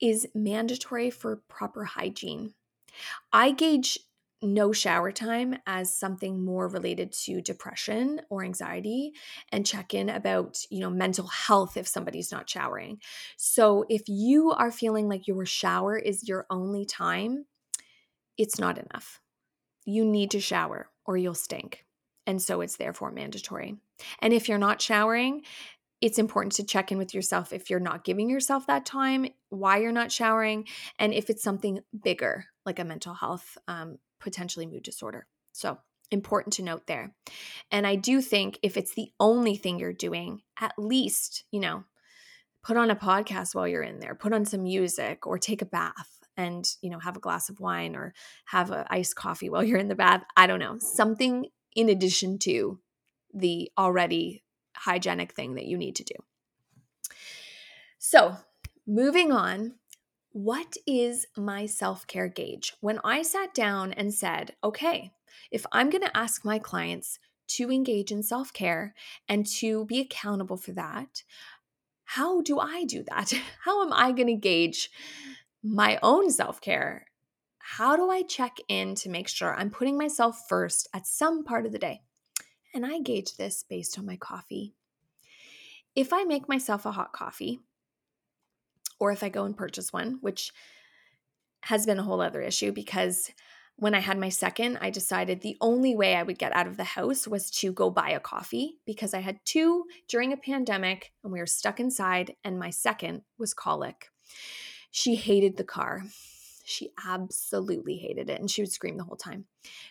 is 0.00 0.26
mandatory 0.34 1.10
for 1.10 1.42
proper 1.48 1.84
hygiene. 1.84 2.54
I 3.32 3.50
gauge 3.50 3.98
no 4.42 4.72
shower 4.72 5.10
time 5.10 5.56
as 5.66 5.92
something 5.92 6.44
more 6.44 6.68
related 6.68 7.12
to 7.12 7.40
depression 7.40 8.20
or 8.28 8.44
anxiety 8.44 9.12
and 9.50 9.64
check 9.64 9.94
in 9.94 10.10
about 10.10 10.58
you 10.70 10.80
know 10.80 10.90
mental 10.90 11.26
health 11.26 11.76
if 11.76 11.88
somebody's 11.88 12.30
not 12.30 12.48
showering. 12.48 12.98
So 13.36 13.86
if 13.88 14.02
you 14.06 14.50
are 14.52 14.70
feeling 14.70 15.08
like 15.08 15.26
your 15.26 15.46
shower 15.46 15.96
is 15.96 16.28
your 16.28 16.46
only 16.50 16.84
time 16.84 17.46
it's 18.36 18.58
not 18.58 18.78
enough. 18.78 19.20
You 19.84 20.04
need 20.04 20.30
to 20.32 20.40
shower 20.40 20.88
or 21.06 21.16
you'll 21.16 21.34
stink. 21.34 21.84
And 22.26 22.40
so 22.40 22.62
it's 22.62 22.76
therefore 22.76 23.12
mandatory. 23.12 23.76
And 24.20 24.32
if 24.32 24.48
you're 24.48 24.58
not 24.58 24.80
showering 24.80 25.42
it's 26.04 26.18
important 26.18 26.52
to 26.52 26.62
check 26.62 26.92
in 26.92 26.98
with 26.98 27.14
yourself 27.14 27.50
if 27.50 27.70
you're 27.70 27.80
not 27.80 28.04
giving 28.04 28.28
yourself 28.28 28.66
that 28.66 28.84
time, 28.84 29.26
why 29.48 29.78
you're 29.78 29.90
not 29.90 30.12
showering, 30.12 30.66
and 30.98 31.14
if 31.14 31.30
it's 31.30 31.42
something 31.42 31.80
bigger 32.02 32.44
like 32.66 32.78
a 32.78 32.84
mental 32.84 33.14
health, 33.14 33.56
um, 33.68 33.96
potentially 34.20 34.66
mood 34.66 34.82
disorder. 34.82 35.26
So, 35.52 35.78
important 36.10 36.52
to 36.54 36.62
note 36.62 36.86
there. 36.86 37.14
And 37.70 37.86
I 37.86 37.96
do 37.96 38.20
think 38.20 38.58
if 38.62 38.76
it's 38.76 38.94
the 38.94 39.12
only 39.18 39.56
thing 39.56 39.78
you're 39.78 39.94
doing, 39.94 40.42
at 40.60 40.74
least, 40.76 41.44
you 41.50 41.58
know, 41.58 41.84
put 42.62 42.76
on 42.76 42.90
a 42.90 42.96
podcast 42.96 43.54
while 43.54 43.66
you're 43.66 43.82
in 43.82 43.98
there, 43.98 44.14
put 44.14 44.34
on 44.34 44.44
some 44.44 44.62
music 44.62 45.26
or 45.26 45.38
take 45.38 45.62
a 45.62 45.66
bath 45.66 46.18
and, 46.36 46.68
you 46.82 46.90
know, 46.90 46.98
have 46.98 47.16
a 47.16 47.20
glass 47.20 47.48
of 47.48 47.60
wine 47.60 47.96
or 47.96 48.12
have 48.44 48.70
an 48.70 48.84
iced 48.90 49.16
coffee 49.16 49.48
while 49.48 49.64
you're 49.64 49.78
in 49.78 49.88
the 49.88 49.94
bath. 49.94 50.22
I 50.36 50.46
don't 50.46 50.60
know, 50.60 50.76
something 50.78 51.46
in 51.74 51.88
addition 51.88 52.38
to 52.40 52.78
the 53.32 53.70
already 53.78 54.43
hygienic 54.74 55.32
thing 55.32 55.54
that 55.54 55.66
you 55.66 55.76
need 55.76 55.96
to 55.96 56.04
do. 56.04 56.14
So, 57.98 58.36
moving 58.86 59.32
on, 59.32 59.74
what 60.32 60.76
is 60.86 61.26
my 61.36 61.66
self 61.66 62.06
care 62.06 62.28
gauge? 62.28 62.74
When 62.80 62.98
I 63.04 63.22
sat 63.22 63.54
down 63.54 63.92
and 63.92 64.12
said, 64.12 64.54
okay, 64.62 65.12
if 65.50 65.64
I'm 65.72 65.90
going 65.90 66.02
to 66.02 66.16
ask 66.16 66.44
my 66.44 66.58
clients 66.58 67.18
to 67.46 67.70
engage 67.70 68.10
in 68.10 68.22
self 68.22 68.52
care 68.52 68.94
and 69.28 69.46
to 69.58 69.84
be 69.86 70.00
accountable 70.00 70.56
for 70.56 70.72
that, 70.72 71.22
how 72.04 72.42
do 72.42 72.58
I 72.58 72.84
do 72.84 73.04
that? 73.04 73.32
How 73.64 73.82
am 73.84 73.92
I 73.92 74.12
going 74.12 74.28
to 74.28 74.34
gauge 74.34 74.90
my 75.62 75.98
own 76.02 76.30
self 76.30 76.60
care? 76.60 77.06
How 77.58 77.96
do 77.96 78.10
I 78.10 78.22
check 78.22 78.58
in 78.68 78.94
to 78.96 79.08
make 79.08 79.28
sure 79.28 79.54
I'm 79.54 79.70
putting 79.70 79.96
myself 79.96 80.42
first 80.48 80.88
at 80.92 81.06
some 81.06 81.44
part 81.44 81.64
of 81.64 81.72
the 81.72 81.78
day? 81.78 82.02
And 82.74 82.84
I 82.84 82.98
gauge 82.98 83.36
this 83.36 83.64
based 83.68 83.98
on 83.98 84.04
my 84.04 84.16
coffee. 84.16 84.74
If 85.94 86.12
I 86.12 86.24
make 86.24 86.48
myself 86.48 86.84
a 86.84 86.90
hot 86.90 87.12
coffee, 87.12 87.60
or 88.98 89.12
if 89.12 89.22
I 89.22 89.28
go 89.28 89.44
and 89.44 89.56
purchase 89.56 89.92
one, 89.92 90.18
which 90.20 90.52
has 91.62 91.86
been 91.86 92.00
a 92.00 92.02
whole 92.02 92.20
other 92.20 92.42
issue 92.42 92.72
because 92.72 93.30
when 93.76 93.94
I 93.94 94.00
had 94.00 94.18
my 94.18 94.28
second, 94.28 94.78
I 94.80 94.90
decided 94.90 95.40
the 95.40 95.56
only 95.60 95.96
way 95.96 96.14
I 96.14 96.22
would 96.22 96.38
get 96.38 96.54
out 96.54 96.66
of 96.66 96.76
the 96.76 96.84
house 96.84 97.26
was 97.26 97.50
to 97.52 97.72
go 97.72 97.90
buy 97.90 98.10
a 98.10 98.20
coffee 98.20 98.78
because 98.86 99.14
I 99.14 99.20
had 99.20 99.40
two 99.44 99.84
during 100.08 100.32
a 100.32 100.36
pandemic 100.36 101.12
and 101.22 101.32
we 101.32 101.40
were 101.40 101.46
stuck 101.46 101.80
inside, 101.80 102.36
and 102.44 102.58
my 102.58 102.70
second 102.70 103.22
was 103.38 103.54
colic. 103.54 104.10
She 104.90 105.16
hated 105.16 105.56
the 105.56 105.64
car. 105.64 106.04
She 106.64 106.90
absolutely 107.06 107.96
hated 107.96 108.30
it 108.30 108.40
and 108.40 108.50
she 108.50 108.62
would 108.62 108.72
scream 108.72 108.96
the 108.96 109.04
whole 109.04 109.16
time. 109.16 109.44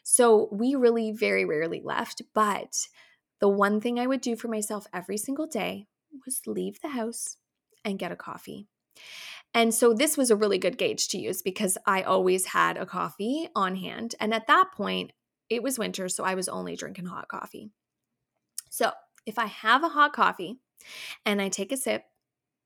So 0.03 0.49
we 0.51 0.75
really 0.75 1.11
very 1.11 1.45
rarely 1.45 1.81
left. 1.83 2.23
But 2.33 2.87
the 3.39 3.49
one 3.49 3.79
thing 3.79 3.99
I 3.99 4.07
would 4.07 4.21
do 4.21 4.35
for 4.35 4.47
myself 4.47 4.87
every 4.93 5.17
single 5.17 5.47
day 5.47 5.87
was 6.25 6.41
leave 6.47 6.81
the 6.81 6.89
house 6.89 7.37
and 7.85 7.99
get 7.99 8.11
a 8.11 8.15
coffee. 8.15 8.67
And 9.53 9.73
so 9.73 9.93
this 9.93 10.17
was 10.17 10.31
a 10.31 10.35
really 10.35 10.57
good 10.57 10.77
gauge 10.77 11.07
to 11.09 11.19
use 11.19 11.41
because 11.41 11.77
I 11.85 12.01
always 12.01 12.47
had 12.47 12.77
a 12.77 12.85
coffee 12.85 13.49
on 13.55 13.75
hand. 13.75 14.15
And 14.19 14.33
at 14.33 14.47
that 14.47 14.71
point, 14.71 15.11
it 15.49 15.61
was 15.61 15.77
winter, 15.77 16.09
so 16.09 16.23
I 16.23 16.33
was 16.33 16.49
only 16.49 16.75
drinking 16.75 17.05
hot 17.05 17.27
coffee. 17.27 17.69
So 18.71 18.91
if 19.25 19.37
I 19.37 19.45
have 19.45 19.83
a 19.83 19.89
hot 19.89 20.13
coffee 20.13 20.59
and 21.25 21.41
I 21.41 21.49
take 21.49 21.71
a 21.71 21.77
sip 21.77 22.03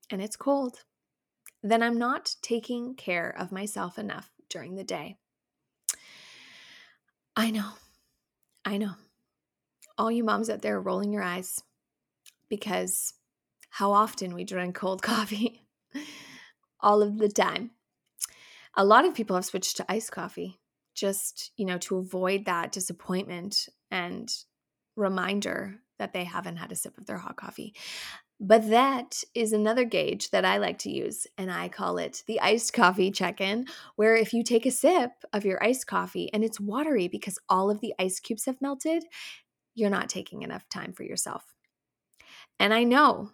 and 0.10 0.22
it's 0.22 0.38
cold, 0.38 0.84
then 1.64 1.82
I'm 1.82 1.98
not 1.98 2.36
taking 2.42 2.96
care 2.96 3.34
of 3.38 3.52
myself 3.52 3.98
enough 3.98 4.32
during 4.50 4.76
the 4.76 4.84
day. 4.84 5.18
I 7.36 7.52
know. 7.52 7.72
I 8.66 8.78
know. 8.78 8.94
All 9.98 10.12
you 10.12 10.24
moms 10.24 10.50
out 10.50 10.62
there 10.62 10.80
rolling 10.80 11.12
your 11.12 11.24
eyes 11.24 11.64
because 12.50 13.14
how 13.70 13.92
often 13.92 14.34
we 14.34 14.44
drink 14.44 14.76
cold 14.76 15.02
coffee 15.04 15.62
all 16.80 17.02
of 17.02 17.18
the 17.18 17.30
time. 17.30 17.72
A 18.76 18.86
lot 18.86 19.06
of 19.06 19.16
people 19.16 19.36
have 19.36 19.46
switched 19.46 19.78
to 19.78 19.92
iced 19.92 20.12
coffee 20.12 20.60
just, 20.94 21.52
you 21.58 21.66
know, 21.66 21.78
to 21.78 21.98
avoid 21.98 22.46
that 22.46 22.72
disappointment 22.72 23.70
and 23.92 24.34
reminder 24.96 25.76
that 26.00 26.14
they 26.14 26.24
haven't 26.24 26.58
had 26.58 26.72
a 26.72 26.76
sip 26.76 26.98
of 26.98 27.06
their 27.06 27.18
hot 27.18 27.36
coffee. 27.36 27.74
But 28.40 28.70
that 28.70 29.24
is 29.34 29.52
another 29.52 29.84
gauge 29.84 30.30
that 30.30 30.46
I 30.46 30.58
like 30.58 30.78
to 30.80 30.92
use, 30.92 31.26
and 31.40 31.52
I 31.52 31.70
call 31.70 31.98
it 31.98 32.24
the 32.28 32.40
iced 32.40 32.72
coffee 32.72 33.10
check 33.10 33.42
in, 33.42 33.66
where 33.96 34.16
if 34.16 34.32
you 34.32 34.44
take 34.44 34.68
a 34.68 34.72
sip 34.72 35.12
of 35.34 35.44
your 35.44 35.64
iced 35.64 35.88
coffee 35.88 36.32
and 36.32 36.44
it's 36.44 36.60
watery 36.60 37.08
because 37.08 37.40
all 37.50 37.72
of 37.72 37.82
the 37.82 37.96
ice 37.98 38.20
cubes 38.20 38.46
have 38.46 38.62
melted, 38.62 39.04
you're 39.74 39.90
not 39.90 40.10
taking 40.10 40.44
enough 40.44 40.70
time 40.70 40.94
for 40.94 41.04
yourself. 41.04 41.56
And 42.60 42.74
I 42.74 42.84
know 42.84 43.32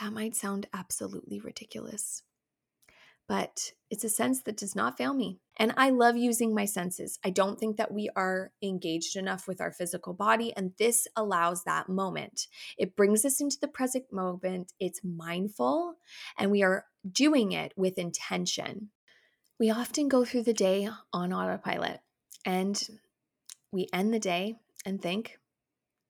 that 0.00 0.12
might 0.12 0.34
sound 0.34 0.66
absolutely 0.72 1.38
ridiculous, 1.38 2.22
but 3.28 3.72
it's 3.90 4.04
a 4.04 4.08
sense 4.08 4.42
that 4.42 4.56
does 4.56 4.74
not 4.76 4.98
fail 4.98 5.14
me. 5.14 5.38
And 5.56 5.72
I 5.76 5.90
love 5.90 6.16
using 6.16 6.54
my 6.54 6.64
senses. 6.64 7.18
I 7.24 7.30
don't 7.30 7.58
think 7.58 7.76
that 7.76 7.92
we 7.92 8.10
are 8.16 8.50
engaged 8.62 9.16
enough 9.16 9.46
with 9.46 9.60
our 9.60 9.70
physical 9.70 10.12
body, 10.12 10.52
and 10.56 10.72
this 10.78 11.06
allows 11.16 11.64
that 11.64 11.88
moment. 11.88 12.48
It 12.76 12.96
brings 12.96 13.24
us 13.24 13.40
into 13.40 13.58
the 13.60 13.68
present 13.68 14.12
moment, 14.12 14.72
it's 14.80 15.00
mindful, 15.04 15.94
and 16.38 16.50
we 16.50 16.62
are 16.62 16.84
doing 17.10 17.52
it 17.52 17.72
with 17.76 17.98
intention. 17.98 18.90
We 19.58 19.70
often 19.70 20.08
go 20.08 20.24
through 20.24 20.42
the 20.42 20.52
day 20.52 20.88
on 21.12 21.32
autopilot, 21.32 22.00
and 22.44 22.82
we 23.70 23.88
end 23.92 24.12
the 24.12 24.18
day 24.18 24.56
and 24.84 25.00
think, 25.00 25.38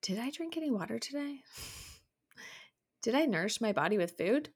Did 0.01 0.19
I 0.19 0.31
drink 0.31 0.57
any 0.57 0.71
water 0.71 0.97
today? 0.97 1.41
Did 3.03 3.13
I 3.13 3.25
nourish 3.25 3.61
my 3.61 3.71
body 3.71 3.99
with 3.99 4.17
food? 4.17 4.49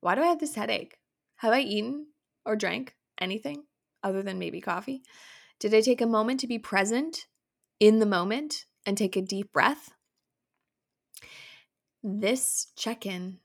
Why 0.00 0.14
do 0.14 0.22
I 0.22 0.26
have 0.26 0.38
this 0.38 0.54
headache? 0.54 0.98
Have 1.36 1.52
I 1.52 1.60
eaten 1.60 2.06
or 2.44 2.56
drank 2.56 2.94
anything 3.20 3.64
other 4.02 4.22
than 4.22 4.38
maybe 4.38 4.60
coffee? 4.60 5.02
Did 5.58 5.74
I 5.74 5.80
take 5.80 6.00
a 6.00 6.06
moment 6.06 6.40
to 6.40 6.46
be 6.46 6.58
present 6.58 7.26
in 7.80 7.98
the 7.98 8.06
moment 8.06 8.66
and 8.84 8.96
take 8.96 9.16
a 9.16 9.22
deep 9.22 9.52
breath? 9.52 9.90
This 12.02 12.68
check 12.76 13.04
in 13.04 13.40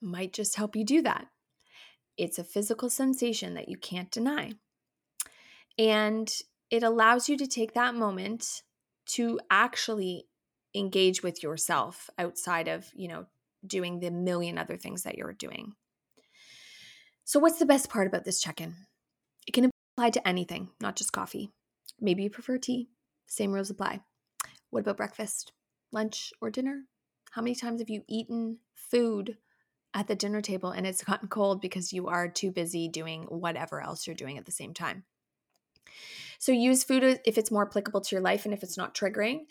might 0.00 0.32
just 0.32 0.56
help 0.56 0.76
you 0.76 0.84
do 0.84 1.02
that. 1.02 1.28
It's 2.18 2.38
a 2.38 2.44
physical 2.44 2.90
sensation 2.90 3.54
that 3.54 3.68
you 3.68 3.76
can't 3.76 4.10
deny. 4.10 4.52
And 5.78 6.30
it 6.70 6.82
allows 6.82 7.28
you 7.28 7.36
to 7.38 7.46
take 7.46 7.74
that 7.74 7.94
moment 7.94 8.62
to 9.06 9.40
actually 9.50 10.26
engage 10.74 11.22
with 11.22 11.42
yourself 11.42 12.10
outside 12.18 12.68
of, 12.68 12.90
you 12.94 13.08
know, 13.08 13.26
doing 13.66 14.00
the 14.00 14.10
million 14.10 14.58
other 14.58 14.76
things 14.76 15.02
that 15.02 15.16
you're 15.16 15.32
doing. 15.32 15.74
So, 17.32 17.40
what's 17.40 17.58
the 17.58 17.64
best 17.64 17.88
part 17.88 18.06
about 18.06 18.26
this 18.26 18.42
check 18.42 18.60
in? 18.60 18.74
It 19.46 19.52
can 19.52 19.70
apply 19.96 20.10
to 20.10 20.28
anything, 20.28 20.68
not 20.82 20.96
just 20.96 21.14
coffee. 21.14 21.50
Maybe 21.98 22.24
you 22.24 22.28
prefer 22.28 22.58
tea. 22.58 22.90
Same 23.26 23.52
rules 23.52 23.70
apply. 23.70 24.00
What 24.68 24.80
about 24.80 24.98
breakfast, 24.98 25.50
lunch, 25.92 26.34
or 26.42 26.50
dinner? 26.50 26.82
How 27.30 27.40
many 27.40 27.54
times 27.54 27.80
have 27.80 27.88
you 27.88 28.02
eaten 28.06 28.58
food 28.74 29.38
at 29.94 30.08
the 30.08 30.14
dinner 30.14 30.42
table 30.42 30.72
and 30.72 30.86
it's 30.86 31.02
gotten 31.06 31.28
cold 31.28 31.62
because 31.62 31.90
you 31.90 32.08
are 32.08 32.28
too 32.28 32.50
busy 32.50 32.86
doing 32.86 33.22
whatever 33.22 33.80
else 33.80 34.06
you're 34.06 34.14
doing 34.14 34.36
at 34.36 34.44
the 34.44 34.52
same 34.52 34.74
time? 34.74 35.04
So 36.38 36.52
use 36.52 36.84
food 36.84 37.18
if 37.24 37.38
it's 37.38 37.50
more 37.50 37.66
applicable 37.66 38.02
to 38.02 38.14
your 38.14 38.22
life 38.22 38.44
and 38.44 38.52
if 38.52 38.62
it's 38.62 38.76
not 38.76 38.94
triggering. 38.94 39.46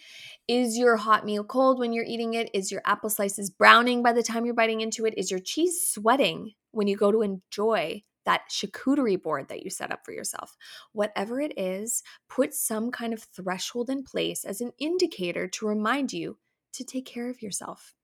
Is 0.48 0.78
your 0.78 0.98
hot 0.98 1.26
meal 1.26 1.44
cold 1.44 1.80
when 1.80 1.94
you're 1.94 2.06
eating 2.06 2.36
it? 2.36 2.52
Is 2.54 2.72
your 2.72 2.84
apple 2.86 3.10
slices 3.10 3.50
browning 3.50 4.04
by 4.04 4.14
the 4.14 4.22
time 4.22 4.46
you're 4.46 4.54
biting 4.54 4.82
into 4.82 5.08
it? 5.08 5.16
Is 5.18 5.32
your 5.32 5.40
cheese 5.40 5.92
sweating 5.92 6.54
when 6.72 6.88
you 6.88 6.96
go 6.96 7.12
to 7.12 7.22
enjoy 7.22 8.04
that 8.26 8.44
charcuterie 8.50 9.22
board 9.22 9.48
that 9.50 9.64
you 9.64 9.70
set 9.70 9.92
up 9.92 10.06
for 10.06 10.12
yourself. 10.12 10.56
Whatever 10.94 11.42
it 11.42 11.58
is, 11.58 12.04
put 12.30 12.54
some 12.54 12.92
kind 12.92 13.14
of 13.14 13.24
threshold 13.24 13.90
in 13.90 14.04
place 14.04 14.44
as 14.44 14.62
an 14.62 14.72
indicator 14.80 15.48
to 15.48 15.68
remind 15.68 16.14
you 16.14 16.38
to 16.74 16.84
take 16.84 17.06
care 17.06 17.30
of 17.30 17.42
yourself. 17.42 17.96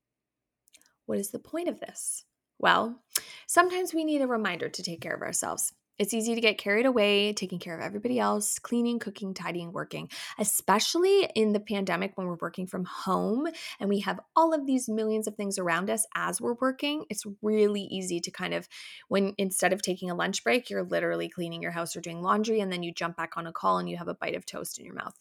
What 1.06 1.18
is 1.18 1.30
the 1.30 1.38
point 1.38 1.68
of 1.68 1.80
this? 1.80 2.24
Well, 2.58 3.00
sometimes 3.46 3.94
we 3.94 4.04
need 4.04 4.20
a 4.20 4.26
reminder 4.26 4.68
to 4.68 4.82
take 4.82 5.00
care 5.00 5.14
of 5.14 5.22
ourselves. 5.22 5.72
It's 5.98 6.14
easy 6.14 6.34
to 6.34 6.40
get 6.40 6.58
carried 6.58 6.86
away 6.86 7.32
taking 7.32 7.58
care 7.58 7.74
of 7.76 7.84
everybody 7.84 8.20
else, 8.20 8.58
cleaning, 8.58 9.00
cooking, 9.00 9.34
tidying, 9.34 9.72
working, 9.72 10.08
especially 10.38 11.28
in 11.34 11.52
the 11.52 11.60
pandemic 11.60 12.12
when 12.16 12.28
we're 12.28 12.38
working 12.40 12.66
from 12.68 12.84
home 12.84 13.48
and 13.80 13.88
we 13.88 14.00
have 14.00 14.20
all 14.36 14.54
of 14.54 14.64
these 14.64 14.88
millions 14.88 15.26
of 15.26 15.34
things 15.34 15.58
around 15.58 15.90
us 15.90 16.06
as 16.14 16.40
we're 16.40 16.54
working. 16.60 17.04
It's 17.10 17.24
really 17.42 17.82
easy 17.82 18.20
to 18.20 18.30
kind 18.30 18.54
of, 18.54 18.68
when 19.08 19.34
instead 19.38 19.72
of 19.72 19.82
taking 19.82 20.10
a 20.10 20.14
lunch 20.14 20.44
break, 20.44 20.70
you're 20.70 20.84
literally 20.84 21.28
cleaning 21.28 21.62
your 21.62 21.72
house 21.72 21.96
or 21.96 22.00
doing 22.00 22.22
laundry, 22.22 22.60
and 22.60 22.72
then 22.72 22.82
you 22.82 22.92
jump 22.92 23.16
back 23.16 23.36
on 23.36 23.46
a 23.46 23.52
call 23.52 23.78
and 23.78 23.90
you 23.90 23.96
have 23.96 24.08
a 24.08 24.14
bite 24.14 24.36
of 24.36 24.46
toast 24.46 24.78
in 24.78 24.84
your 24.84 24.94
mouth. 24.94 25.14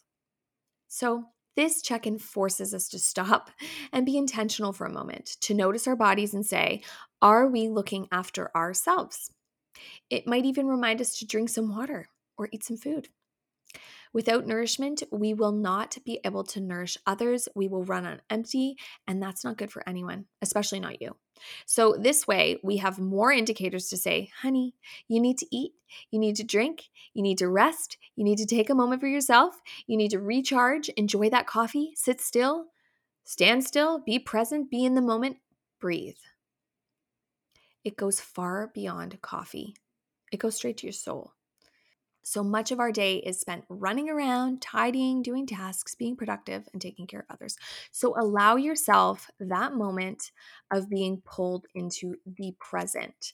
So, 0.88 1.25
this 1.55 1.81
check 1.81 2.05
in 2.05 2.19
forces 2.19 2.72
us 2.72 2.88
to 2.89 3.00
stop 3.00 3.50
and 3.91 4.05
be 4.05 4.15
intentional 4.15 4.74
for 4.74 4.86
a 4.86 4.93
moment, 4.93 5.38
to 5.41 5.55
notice 5.55 5.88
our 5.88 5.96
bodies 5.96 6.36
and 6.36 6.46
say, 6.46 6.84
Are 7.19 7.48
we 7.48 7.67
looking 7.67 8.07
after 8.12 8.55
ourselves? 8.55 9.31
It 10.10 10.27
might 10.27 10.46
even 10.46 10.67
remind 10.67 11.01
us 11.01 11.17
to 11.19 11.27
drink 11.27 11.50
some 11.50 11.75
water 11.75 12.10
or 12.38 12.50
eat 12.51 12.63
some 12.63 12.77
food. 12.77 13.10
Without 14.13 14.48
nourishment, 14.48 15.03
we 15.12 15.34
will 15.34 15.51
not 15.51 15.98
be 16.05 16.19
able 16.24 16.43
to 16.46 16.62
nourish 16.62 16.98
others. 17.05 17.48
We 17.55 17.67
will 17.67 17.84
run 17.84 18.05
on 18.05 18.22
empty, 18.29 18.77
and 19.07 19.22
that's 19.22 19.43
not 19.43 19.57
good 19.57 19.72
for 19.72 19.88
anyone, 19.88 20.25
especially 20.41 20.79
not 20.79 21.01
you. 21.01 21.15
So, 21.65 21.96
this 22.00 22.25
way, 22.25 22.60
we 22.63 22.77
have 22.77 22.98
more 22.98 23.31
indicators 23.31 23.89
to 23.89 23.98
say, 23.98 24.31
honey, 24.41 24.74
you 25.07 25.19
need 25.19 25.38
to 25.39 25.55
eat, 25.55 25.74
you 26.10 26.19
need 26.19 26.36
to 26.38 26.43
drink, 26.43 26.86
you 27.13 27.22
need 27.22 27.38
to 27.39 27.50
rest, 27.50 27.98
you 28.15 28.24
need 28.24 28.38
to 28.39 28.46
take 28.46 28.69
a 28.69 28.75
moment 28.75 29.01
for 29.01 29.07
yourself, 29.07 29.62
you 29.86 29.98
need 29.98 30.12
to 30.12 30.19
recharge, 30.19 30.89
enjoy 30.89 31.29
that 31.29 31.46
coffee, 31.46 31.91
sit 31.96 32.19
still, 32.19 32.67
stand 33.24 33.63
still, 33.65 34.00
be 34.00 34.17
present, 34.17 34.72
be 34.72 34.84
in 34.84 34.96
the 34.96 35.01
moment, 35.01 35.38
breathe. 35.79 36.17
It 37.84 37.98
goes 37.98 38.19
far 38.19 38.72
beyond 38.74 39.22
coffee, 39.22 39.75
it 40.31 40.38
goes 40.38 40.55
straight 40.55 40.77
to 40.77 40.88
your 40.88 40.93
soul. 40.93 41.34
So 42.24 42.43
much 42.43 42.74
of 42.74 42.81
our 42.81 42.91
day 42.91 43.19
is 43.19 43.39
spent 43.39 43.63
running 43.69 44.10
around, 44.10 44.62
tidying, 44.62 45.22
doing 45.22 45.48
tasks, 45.48 45.96
being 45.96 46.17
productive, 46.17 46.67
and 46.74 46.81
taking 46.81 47.07
care 47.07 47.22
of 47.22 47.34
others. 47.34 47.55
So 47.91 48.19
allow 48.19 48.57
yourself 48.57 49.29
that 49.39 49.74
moment 49.74 50.31
of 50.69 50.89
being 50.89 51.22
pulled 51.24 51.67
into 51.74 52.17
the 52.25 52.53
present. 52.60 53.31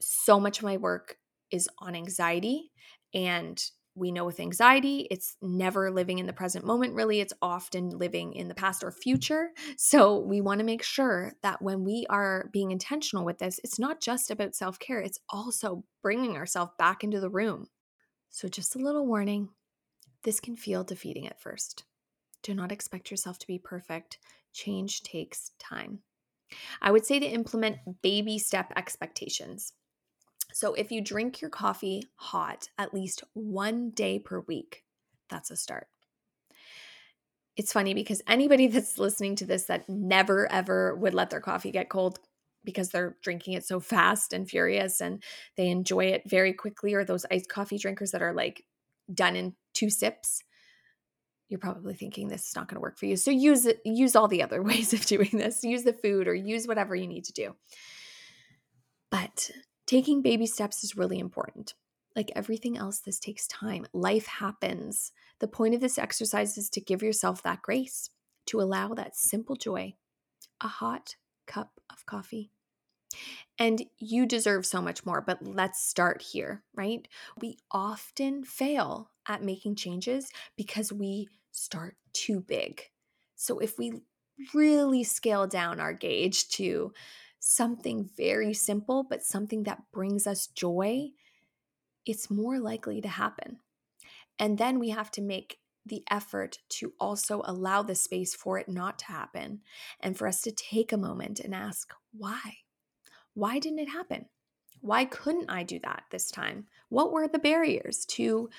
So 0.00 0.40
much 0.40 0.58
of 0.58 0.64
my 0.64 0.78
work 0.78 1.16
is 1.52 1.68
on 1.78 1.94
anxiety. 1.94 2.72
And 3.14 3.62
we 3.94 4.10
know 4.12 4.24
with 4.24 4.40
anxiety, 4.40 5.06
it's 5.10 5.36
never 5.42 5.90
living 5.90 6.18
in 6.18 6.26
the 6.26 6.32
present 6.32 6.64
moment, 6.64 6.94
really. 6.94 7.20
It's 7.20 7.34
often 7.42 7.90
living 7.90 8.32
in 8.32 8.48
the 8.48 8.54
past 8.54 8.82
or 8.84 8.90
future. 8.90 9.50
So 9.78 10.18
we 10.18 10.40
want 10.40 10.60
to 10.60 10.64
make 10.64 10.82
sure 10.82 11.32
that 11.42 11.60
when 11.60 11.84
we 11.84 12.06
are 12.08 12.48
being 12.52 12.70
intentional 12.70 13.24
with 13.24 13.38
this, 13.38 13.60
it's 13.64 13.78
not 13.78 14.00
just 14.00 14.30
about 14.30 14.54
self 14.54 14.78
care, 14.78 15.00
it's 15.00 15.18
also 15.28 15.84
bringing 16.02 16.36
ourselves 16.36 16.72
back 16.78 17.04
into 17.04 17.20
the 17.20 17.30
room 17.30 17.66
so, 18.34 18.48
just 18.48 18.74
a 18.74 18.78
little 18.78 19.06
warning 19.06 19.50
this 20.24 20.40
can 20.40 20.56
feel 20.56 20.84
defeating 20.84 21.26
at 21.26 21.40
first. 21.40 21.84
Do 22.42 22.54
not 22.54 22.72
expect 22.72 23.10
yourself 23.10 23.38
to 23.40 23.46
be 23.46 23.58
perfect. 23.58 24.18
Change 24.54 25.02
takes 25.02 25.50
time. 25.58 25.98
I 26.80 26.92
would 26.92 27.04
say 27.04 27.18
to 27.18 27.26
implement 27.26 28.00
baby 28.00 28.38
step 28.38 28.72
expectations. 28.74 29.74
So, 30.52 30.74
if 30.74 30.90
you 30.90 31.00
drink 31.00 31.40
your 31.40 31.50
coffee 31.50 32.04
hot 32.16 32.68
at 32.78 32.94
least 32.94 33.24
one 33.34 33.90
day 33.90 34.18
per 34.18 34.40
week, 34.40 34.84
that's 35.28 35.50
a 35.50 35.56
start. 35.56 35.88
It's 37.56 37.72
funny 37.72 37.94
because 37.94 38.22
anybody 38.26 38.66
that's 38.68 38.98
listening 38.98 39.36
to 39.36 39.46
this 39.46 39.64
that 39.64 39.88
never 39.88 40.50
ever 40.50 40.94
would 40.96 41.14
let 41.14 41.30
their 41.30 41.40
coffee 41.40 41.70
get 41.70 41.88
cold 41.88 42.18
because 42.64 42.90
they're 42.90 43.16
drinking 43.22 43.54
it 43.54 43.64
so 43.64 43.80
fast 43.80 44.32
and 44.32 44.48
furious 44.48 45.00
and 45.00 45.22
they 45.56 45.68
enjoy 45.68 46.04
it 46.04 46.22
very 46.26 46.52
quickly 46.52 46.94
or 46.94 47.04
those 47.04 47.26
iced 47.30 47.48
coffee 47.48 47.78
drinkers 47.78 48.12
that 48.12 48.22
are 48.22 48.32
like 48.32 48.64
done 49.12 49.34
in 49.34 49.54
two 49.74 49.90
sips 49.90 50.44
you're 51.52 51.58
probably 51.58 51.92
thinking 51.92 52.28
this 52.28 52.48
is 52.48 52.56
not 52.56 52.66
going 52.66 52.76
to 52.76 52.80
work 52.80 52.98
for 52.98 53.04
you. 53.04 53.14
So 53.14 53.30
use 53.30 53.66
it 53.66 53.82
use 53.84 54.16
all 54.16 54.26
the 54.26 54.42
other 54.42 54.62
ways 54.62 54.94
of 54.94 55.04
doing 55.04 55.28
this. 55.32 55.62
Use 55.62 55.84
the 55.84 55.92
food 55.92 56.26
or 56.26 56.34
use 56.34 56.66
whatever 56.66 56.96
you 56.96 57.06
need 57.06 57.26
to 57.26 57.32
do. 57.32 57.54
But 59.10 59.50
taking 59.86 60.22
baby 60.22 60.46
steps 60.46 60.84
is 60.84 60.96
really 60.96 61.18
important 61.18 61.74
like 62.14 62.30
everything 62.36 62.76
else 62.76 62.98
this 62.98 63.18
takes 63.18 63.46
time 63.46 63.86
life 63.92 64.26
happens 64.26 65.12
the 65.38 65.48
point 65.48 65.74
of 65.74 65.80
this 65.80 65.98
exercise 65.98 66.58
is 66.58 66.68
to 66.68 66.80
give 66.80 67.02
yourself 67.02 67.42
that 67.42 67.62
grace 67.62 68.10
to 68.46 68.60
allow 68.60 68.88
that 68.94 69.16
simple 69.16 69.56
joy 69.56 69.94
a 70.62 70.68
hot 70.68 71.16
cup 71.46 71.80
of 71.90 72.06
coffee. 72.06 72.50
And 73.58 73.82
you 73.98 74.24
deserve 74.24 74.64
so 74.64 74.80
much 74.80 75.04
more, 75.04 75.20
but 75.20 75.42
let's 75.42 75.82
start 75.82 76.22
here, 76.22 76.62
right? 76.74 77.06
We 77.40 77.58
often 77.70 78.44
fail 78.44 79.10
at 79.28 79.42
making 79.42 79.76
changes 79.76 80.30
because 80.56 80.92
we 80.92 81.28
start 81.50 81.96
too 82.14 82.40
big. 82.40 82.82
So 83.36 83.58
if 83.58 83.78
we 83.78 84.00
really 84.54 85.04
scale 85.04 85.46
down 85.46 85.78
our 85.78 85.92
gauge 85.92 86.48
to 86.50 86.92
something 87.44 88.08
very 88.16 88.54
simple, 88.54 89.02
but 89.02 89.24
something 89.24 89.64
that 89.64 89.82
brings 89.92 90.28
us 90.28 90.46
joy, 90.46 91.10
it's 92.06 92.30
more 92.30 92.60
likely 92.60 93.00
to 93.00 93.08
happen. 93.08 93.58
And 94.38 94.58
then 94.58 94.78
we 94.78 94.90
have 94.90 95.10
to 95.12 95.20
make 95.20 95.58
the 95.84 96.04
effort 96.08 96.58
to 96.68 96.92
also 97.00 97.42
allow 97.44 97.82
the 97.82 97.96
space 97.96 98.32
for 98.32 98.58
it 98.58 98.68
not 98.68 98.96
to 99.00 99.06
happen 99.06 99.60
and 99.98 100.16
for 100.16 100.28
us 100.28 100.40
to 100.42 100.52
take 100.52 100.92
a 100.92 100.96
moment 100.96 101.40
and 101.40 101.52
ask, 101.52 101.92
why? 102.12 102.58
Why 103.34 103.58
didn't 103.58 103.80
it 103.80 103.88
happen? 103.88 104.26
Why 104.80 105.04
couldn't 105.04 105.50
I 105.50 105.64
do 105.64 105.80
that 105.80 106.04
this 106.12 106.30
time? 106.30 106.66
What 106.90 107.10
were 107.10 107.26
the 107.26 107.40
barriers 107.40 108.04
to, 108.10 108.50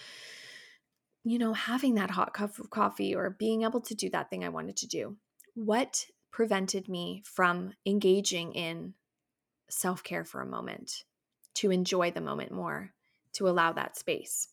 you 1.24 1.39
know, 1.39 1.54
having 1.54 1.96
that 1.96 2.12
hot 2.12 2.34
cup 2.34 2.60
of 2.60 2.69
coffee 2.69 3.15
or 3.15 3.30
being 3.30 3.63
able 3.63 3.82
to 3.82 3.96
do 3.96 4.10
that 4.10 4.30
thing 4.30 4.43
I 4.43 4.50
wanted 4.50 4.76
to 4.78 4.88
do? 4.88 5.15
What 5.56 6.06
prevented 6.34 6.89
me 6.89 7.24
from 7.26 7.72
engaging 7.86 8.52
in 8.52 8.93
self 9.69 10.04
care 10.04 10.26
for 10.26 10.41
a 10.41 10.46
moment, 10.46 11.06
to 11.56 11.72
enjoy 11.72 12.12
the 12.12 12.19
moment 12.19 12.52
more, 12.52 12.91
to 13.32 13.48
allow 13.48 13.72
that 13.72 13.98
space? 13.98 14.50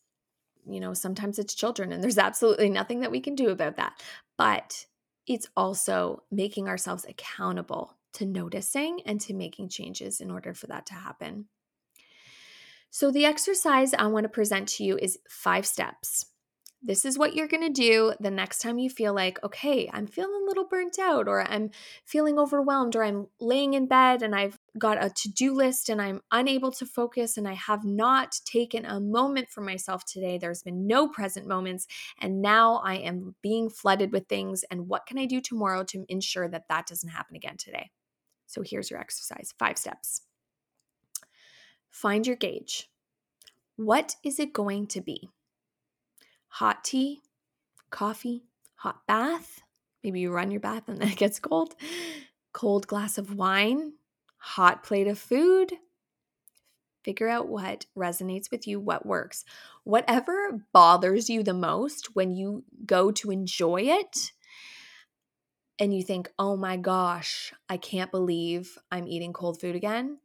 you 0.68 0.80
know, 0.80 0.94
sometimes 0.94 1.38
it's 1.38 1.54
children 1.54 1.92
and 1.92 2.02
there's 2.02 2.18
absolutely 2.18 2.68
nothing 2.68 3.00
that 3.00 3.10
we 3.10 3.20
can 3.20 3.34
do 3.34 3.50
about 3.50 3.76
that. 3.76 4.00
But 4.36 4.86
it's 5.26 5.48
also 5.56 6.24
making 6.30 6.68
ourselves 6.68 7.04
accountable 7.08 7.96
to 8.14 8.26
noticing 8.26 9.00
and 9.06 9.20
to 9.22 9.34
making 9.34 9.68
changes 9.68 10.20
in 10.20 10.30
order 10.30 10.54
for 10.54 10.66
that 10.66 10.86
to 10.86 10.94
happen. 10.94 11.46
So, 12.90 13.12
the 13.12 13.24
exercise 13.24 13.94
I 13.94 14.08
want 14.08 14.24
to 14.24 14.28
present 14.28 14.68
to 14.70 14.84
you 14.84 14.98
is 14.98 15.18
five 15.28 15.64
steps. 15.64 16.26
This 16.82 17.04
is 17.04 17.18
what 17.18 17.34
you're 17.34 17.46
going 17.46 17.66
to 17.66 17.82
do 17.82 18.14
the 18.20 18.30
next 18.30 18.62
time 18.62 18.78
you 18.78 18.88
feel 18.88 19.12
like, 19.12 19.38
okay, 19.44 19.90
I'm 19.92 20.06
feeling 20.06 20.40
a 20.42 20.46
little 20.46 20.64
burnt 20.64 20.98
out, 20.98 21.28
or 21.28 21.46
I'm 21.46 21.70
feeling 22.06 22.38
overwhelmed, 22.38 22.96
or 22.96 23.04
I'm 23.04 23.26
laying 23.38 23.74
in 23.74 23.86
bed 23.86 24.22
and 24.22 24.34
I've 24.34 24.58
got 24.78 25.02
a 25.02 25.10
to 25.10 25.28
do 25.28 25.52
list 25.52 25.90
and 25.90 26.00
I'm 26.00 26.22
unable 26.32 26.72
to 26.72 26.86
focus 26.86 27.36
and 27.36 27.46
I 27.46 27.52
have 27.52 27.84
not 27.84 28.40
taken 28.46 28.86
a 28.86 28.98
moment 28.98 29.50
for 29.50 29.60
myself 29.60 30.06
today. 30.06 30.38
There's 30.38 30.62
been 30.62 30.86
no 30.86 31.06
present 31.06 31.46
moments. 31.46 31.86
And 32.18 32.40
now 32.40 32.76
I 32.82 32.94
am 32.94 33.34
being 33.42 33.68
flooded 33.68 34.10
with 34.10 34.26
things. 34.26 34.64
And 34.70 34.88
what 34.88 35.04
can 35.04 35.18
I 35.18 35.26
do 35.26 35.42
tomorrow 35.42 35.84
to 35.84 36.06
ensure 36.08 36.48
that 36.48 36.68
that 36.70 36.86
doesn't 36.86 37.10
happen 37.10 37.36
again 37.36 37.58
today? 37.58 37.90
So 38.46 38.62
here's 38.64 38.90
your 38.90 39.00
exercise 39.00 39.52
five 39.58 39.76
steps. 39.76 40.22
Find 41.90 42.26
your 42.26 42.36
gauge. 42.36 42.88
What 43.76 44.16
is 44.24 44.40
it 44.40 44.54
going 44.54 44.86
to 44.88 45.02
be? 45.02 45.28
Hot 46.50 46.84
tea, 46.84 47.22
coffee, 47.90 48.44
hot 48.74 49.06
bath. 49.06 49.62
Maybe 50.04 50.20
you 50.20 50.32
run 50.32 50.50
your 50.50 50.60
bath 50.60 50.88
and 50.88 50.98
then 50.98 51.08
it 51.08 51.16
gets 51.16 51.38
cold. 51.38 51.74
Cold 52.52 52.86
glass 52.86 53.16
of 53.16 53.34
wine, 53.34 53.94
hot 54.36 54.82
plate 54.82 55.06
of 55.06 55.18
food. 55.18 55.72
Figure 57.02 57.28
out 57.28 57.48
what 57.48 57.86
resonates 57.96 58.50
with 58.50 58.66
you, 58.66 58.78
what 58.78 59.06
works. 59.06 59.44
Whatever 59.84 60.60
bothers 60.72 61.30
you 61.30 61.42
the 61.42 61.54
most 61.54 62.14
when 62.14 62.30
you 62.30 62.64
go 62.84 63.10
to 63.12 63.30
enjoy 63.30 63.82
it 63.82 64.32
and 65.78 65.94
you 65.94 66.02
think, 66.02 66.30
oh 66.38 66.56
my 66.56 66.76
gosh, 66.76 67.54
I 67.70 67.78
can't 67.78 68.10
believe 68.10 68.76
I'm 68.90 69.08
eating 69.08 69.32
cold 69.32 69.60
food 69.60 69.76
again. 69.76 70.18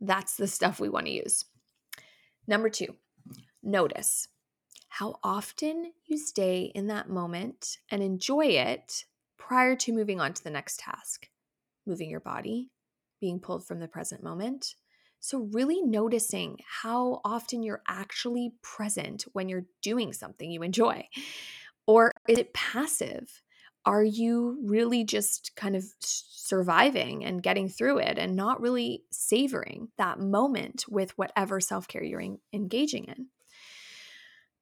That's 0.00 0.36
the 0.36 0.46
stuff 0.46 0.80
we 0.80 0.88
want 0.88 1.06
to 1.06 1.12
use. 1.12 1.44
Number 2.46 2.70
two, 2.70 2.96
notice 3.62 4.28
how 4.90 5.20
often 5.22 5.92
you 6.04 6.18
stay 6.18 6.72
in 6.74 6.88
that 6.88 7.08
moment 7.08 7.78
and 7.90 8.02
enjoy 8.02 8.46
it 8.46 9.04
prior 9.38 9.76
to 9.76 9.92
moving 9.92 10.20
on 10.20 10.34
to 10.34 10.42
the 10.42 10.50
next 10.50 10.80
task, 10.80 11.28
moving 11.86 12.10
your 12.10 12.20
body, 12.20 12.70
being 13.20 13.38
pulled 13.38 13.64
from 13.64 13.78
the 13.78 13.86
present 13.86 14.22
moment. 14.22 14.74
So, 15.20 15.48
really 15.52 15.80
noticing 15.80 16.58
how 16.66 17.20
often 17.24 17.62
you're 17.62 17.82
actually 17.86 18.52
present 18.62 19.24
when 19.32 19.48
you're 19.48 19.66
doing 19.80 20.12
something 20.12 20.50
you 20.50 20.62
enjoy. 20.62 21.06
Or 21.86 22.10
is 22.28 22.38
it 22.38 22.52
passive? 22.52 23.42
Are 23.86 24.04
you 24.04 24.58
really 24.64 25.04
just 25.04 25.52
kind 25.56 25.76
of 25.76 25.84
surviving 26.00 27.24
and 27.24 27.42
getting 27.42 27.68
through 27.68 27.98
it 27.98 28.18
and 28.18 28.34
not 28.34 28.60
really 28.60 29.04
savoring 29.10 29.88
that 29.98 30.18
moment 30.18 30.84
with 30.88 31.16
whatever 31.16 31.60
self 31.60 31.86
care 31.86 32.02
you're 32.02 32.24
engaging 32.52 33.04
in? 33.04 33.28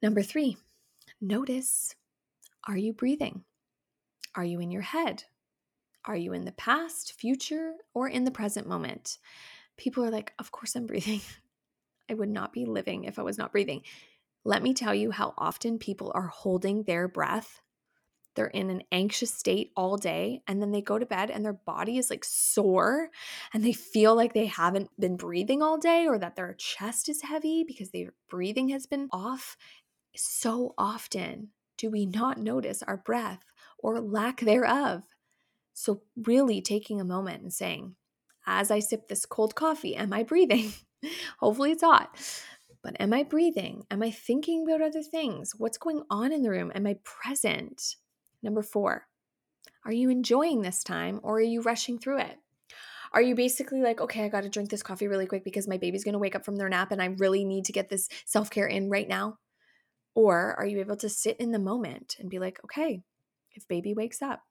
Number 0.03 0.23
three, 0.23 0.57
notice 1.21 1.95
are 2.67 2.77
you 2.77 2.93
breathing? 2.93 3.45
Are 4.35 4.45
you 4.45 4.61
in 4.61 4.71
your 4.71 4.83
head? 4.83 5.25
Are 6.05 6.17
you 6.17 6.33
in 6.33 6.45
the 6.45 6.53
past, 6.53 7.15
future, 7.19 7.73
or 7.95 8.09
in 8.09 8.25
the 8.25 8.31
present 8.31 8.69
moment? 8.69 9.19
People 9.77 10.05
are 10.05 10.11
like, 10.11 10.33
Of 10.39 10.53
course 10.53 10.77
I'm 10.77 10.87
breathing. 10.87 11.21
I 12.11 12.15
would 12.15 12.29
not 12.29 12.53
be 12.53 12.65
living 12.65 13.05
if 13.05 13.19
I 13.19 13.23
was 13.23 13.39
not 13.39 13.53
breathing. 13.53 13.83
Let 14.45 14.63
me 14.63 14.73
tell 14.73 14.95
you 14.95 15.11
how 15.11 15.35
often 15.37 15.79
people 15.79 16.13
are 16.15 16.29
holding 16.29 16.85
their 16.85 17.09
breath. 17.09 17.61
They're 18.35 18.47
in 18.47 18.71
an 18.71 18.85
anxious 18.93 19.35
state 19.35 19.73
all 19.77 19.97
day, 19.97 20.43
and 20.47 20.63
then 20.63 20.71
they 20.71 20.81
go 20.81 20.97
to 20.97 21.05
bed 21.05 21.31
and 21.31 21.45
their 21.45 21.55
body 21.55 21.99
is 21.99 22.09
like 22.09 22.25
sore 22.25 23.11
and 23.53 23.65
they 23.65 23.73
feel 23.73 24.15
like 24.15 24.33
they 24.33 24.47
haven't 24.47 24.91
been 24.99 25.17
breathing 25.17 25.61
all 25.61 25.77
day 25.77 26.07
or 26.07 26.19
that 26.19 26.37
their 26.37 26.55
chest 26.55 27.09
is 27.09 27.23
heavy 27.23 27.65
because 27.67 27.91
their 27.91 28.15
breathing 28.31 28.69
has 28.69 28.87
been 28.87 29.09
off 29.13 29.57
So 30.21 30.75
often 30.77 31.51
do 31.77 31.91
we 31.91 32.05
not 32.05 32.39
notice 32.39 32.83
our 32.83 32.97
breath 32.97 33.45
or 33.79 34.01
lack 34.01 34.41
thereof. 34.41 35.05
So, 35.75 36.03
really 36.17 36.61
taking 36.61 37.01
a 37.01 37.05
moment 37.05 37.43
and 37.43 37.53
saying, 37.53 37.95
as 38.45 38.73
I 38.73 38.81
sip 38.81 39.07
this 39.07 39.25
cold 39.25 39.55
coffee, 39.55 39.95
am 39.95 40.13
I 40.13 40.25
breathing? 40.25 40.73
Hopefully, 41.39 41.71
it's 41.71 41.85
hot. 41.85 42.17
But 42.83 43.01
am 43.01 43.13
I 43.13 43.23
breathing? 43.23 43.85
Am 43.93 44.03
I 44.03 44.11
thinking 44.11 44.65
about 44.65 44.83
other 44.83 45.03
things? 45.03 45.53
What's 45.57 45.79
going 45.79 46.03
on 46.11 46.33
in 46.33 46.43
the 46.43 46.51
room? 46.51 46.73
Am 46.75 46.87
I 46.87 46.97
present? 47.05 47.95
Number 48.43 48.63
four, 48.63 49.07
are 49.85 49.93
you 49.93 50.11
enjoying 50.11 50.63
this 50.63 50.83
time 50.83 51.21
or 51.23 51.37
are 51.37 51.41
you 51.41 51.63
rushing 51.63 51.99
through 51.99 52.19
it? 52.19 52.39
Are 53.13 53.23
you 53.23 53.37
basically 53.37 53.83
like, 53.83 54.01
okay, 54.01 54.25
I 54.25 54.29
got 54.29 54.43
to 54.43 54.49
drink 54.49 54.71
this 54.71 54.83
coffee 54.83 55.07
really 55.07 55.27
quick 55.27 55.45
because 55.45 55.69
my 55.69 55.77
baby's 55.77 56.05
going 56.05 56.13
to 56.15 56.19
wake 56.19 56.35
up 56.35 56.45
from 56.45 56.57
their 56.57 56.69
nap 56.69 56.91
and 56.91 57.01
I 57.01 57.07
really 57.07 57.45
need 57.45 57.67
to 57.67 57.73
get 57.73 57.89
this 57.89 58.09
self 58.27 58.51
care 58.51 58.67
in 58.67 58.91
right 58.91 59.09
now? 59.09 59.39
Or 60.19 60.57
are 60.59 60.67
you 60.67 60.81
able 60.81 60.97
to 60.97 61.09
sit 61.09 61.37
in 61.37 61.53
the 61.53 61.61
moment 61.61 62.17
and 62.19 62.29
be 62.29 62.41
like, 62.41 62.59
okay, 62.65 63.05
if 63.53 63.69
baby 63.69 63.95
wakes 63.95 64.21
up, 64.21 64.43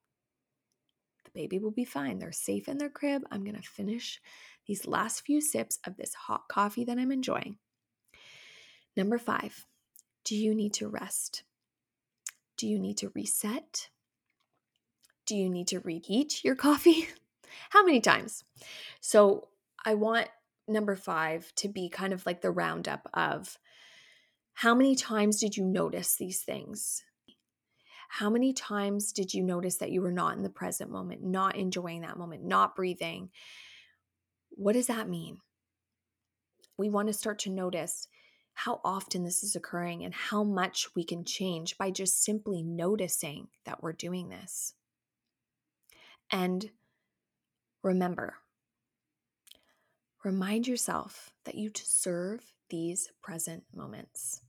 the 1.26 1.32
baby 1.32 1.60
will 1.60 1.72
be 1.72 1.84
fine. 1.84 2.20
They're 2.20 2.32
safe 2.32 2.70
in 2.70 2.78
their 2.78 2.90
crib. 2.90 3.24
I'm 3.30 3.44
going 3.44 3.58
to 3.58 3.62
finish 3.62 4.22
these 4.66 4.88
last 4.88 5.26
few 5.26 5.42
sips 5.42 5.78
of 5.86 5.98
this 5.98 6.14
hot 6.14 6.44
coffee 6.48 6.86
that 6.86 6.98
I'm 6.98 7.12
enjoying. 7.12 7.58
Number 8.96 9.18
five, 9.18 9.66
do 10.24 10.38
you 10.38 10.56
need 10.56 10.74
to 10.76 10.88
rest? 10.88 11.44
Do 12.56 12.66
you 12.66 12.80
need 12.80 12.96
to 13.00 13.12
reset? 13.14 13.90
Do 15.26 15.36
you 15.36 15.50
need 15.50 15.68
to 15.68 15.82
reheat 15.82 16.46
your 16.46 16.56
coffee? 16.56 17.10
How 17.72 17.84
many 17.84 18.00
times? 18.00 18.46
So 19.02 19.50
I 19.84 19.96
want 19.96 20.30
number 20.66 20.96
five 20.96 21.52
to 21.56 21.68
be 21.68 21.90
kind 21.90 22.14
of 22.14 22.26
like 22.26 22.40
the 22.40 22.52
roundup 22.52 23.10
of 23.14 23.58
how 24.58 24.74
many 24.74 24.96
times 24.96 25.40
did 25.40 25.56
you 25.56 25.64
notice 25.64 26.16
these 26.16 26.42
things? 26.42 27.04
How 28.10 28.28
many 28.28 28.54
times 28.54 29.12
did 29.12 29.32
you 29.32 29.44
notice 29.44 29.78
that 29.78 29.92
you 29.92 30.02
were 30.02 30.12
not 30.12 30.36
in 30.36 30.42
the 30.42 30.50
present 30.50 30.90
moment, 30.90 31.22
not 31.22 31.56
enjoying 31.56 32.02
that 32.02 32.18
moment, 32.18 32.44
not 32.44 32.76
breathing? 32.76 33.30
What 34.50 34.74
does 34.74 34.88
that 34.88 35.08
mean? 35.08 35.38
We 36.76 36.90
want 36.90 37.08
to 37.08 37.14
start 37.14 37.38
to 37.40 37.52
notice 37.52 38.08
how 38.56 38.82
often 38.84 39.24
this 39.24 39.44
is 39.44 39.56
occurring 39.56 40.04
and 40.04 40.12
how 40.16 40.44
much 40.44 40.88
we 40.96 41.04
can 41.04 41.24
change 41.24 41.78
by 41.78 41.92
just 41.92 42.24
simply 42.24 42.64
noticing 42.64 43.50
that 43.66 43.84
we're 43.84 43.94
doing 43.94 44.30
this. 44.30 44.74
And 46.32 46.72
remember, 47.84 48.38
remind 50.24 50.68
yourself 50.68 51.30
that 51.46 51.54
you 51.54 51.70
deserve 51.70 52.42
these 52.72 53.12
present 53.22 53.64
moments. 53.72 54.42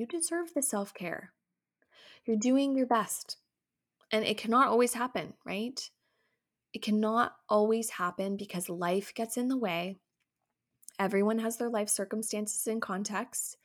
You 0.00 0.06
deserve 0.06 0.54
the 0.54 0.62
self 0.62 0.94
care. 0.94 1.34
You're 2.24 2.38
doing 2.38 2.74
your 2.74 2.86
best. 2.86 3.36
And 4.10 4.24
it 4.24 4.38
cannot 4.38 4.68
always 4.68 4.94
happen, 4.94 5.34
right? 5.44 5.78
It 6.72 6.80
cannot 6.80 7.34
always 7.50 7.90
happen 7.90 8.38
because 8.38 8.70
life 8.70 9.12
gets 9.12 9.36
in 9.36 9.48
the 9.48 9.58
way. 9.58 9.98
Everyone 10.98 11.40
has 11.40 11.58
their 11.58 11.68
life 11.68 11.90
circumstances 11.90 12.66
and 12.66 12.80
context. 12.80 13.58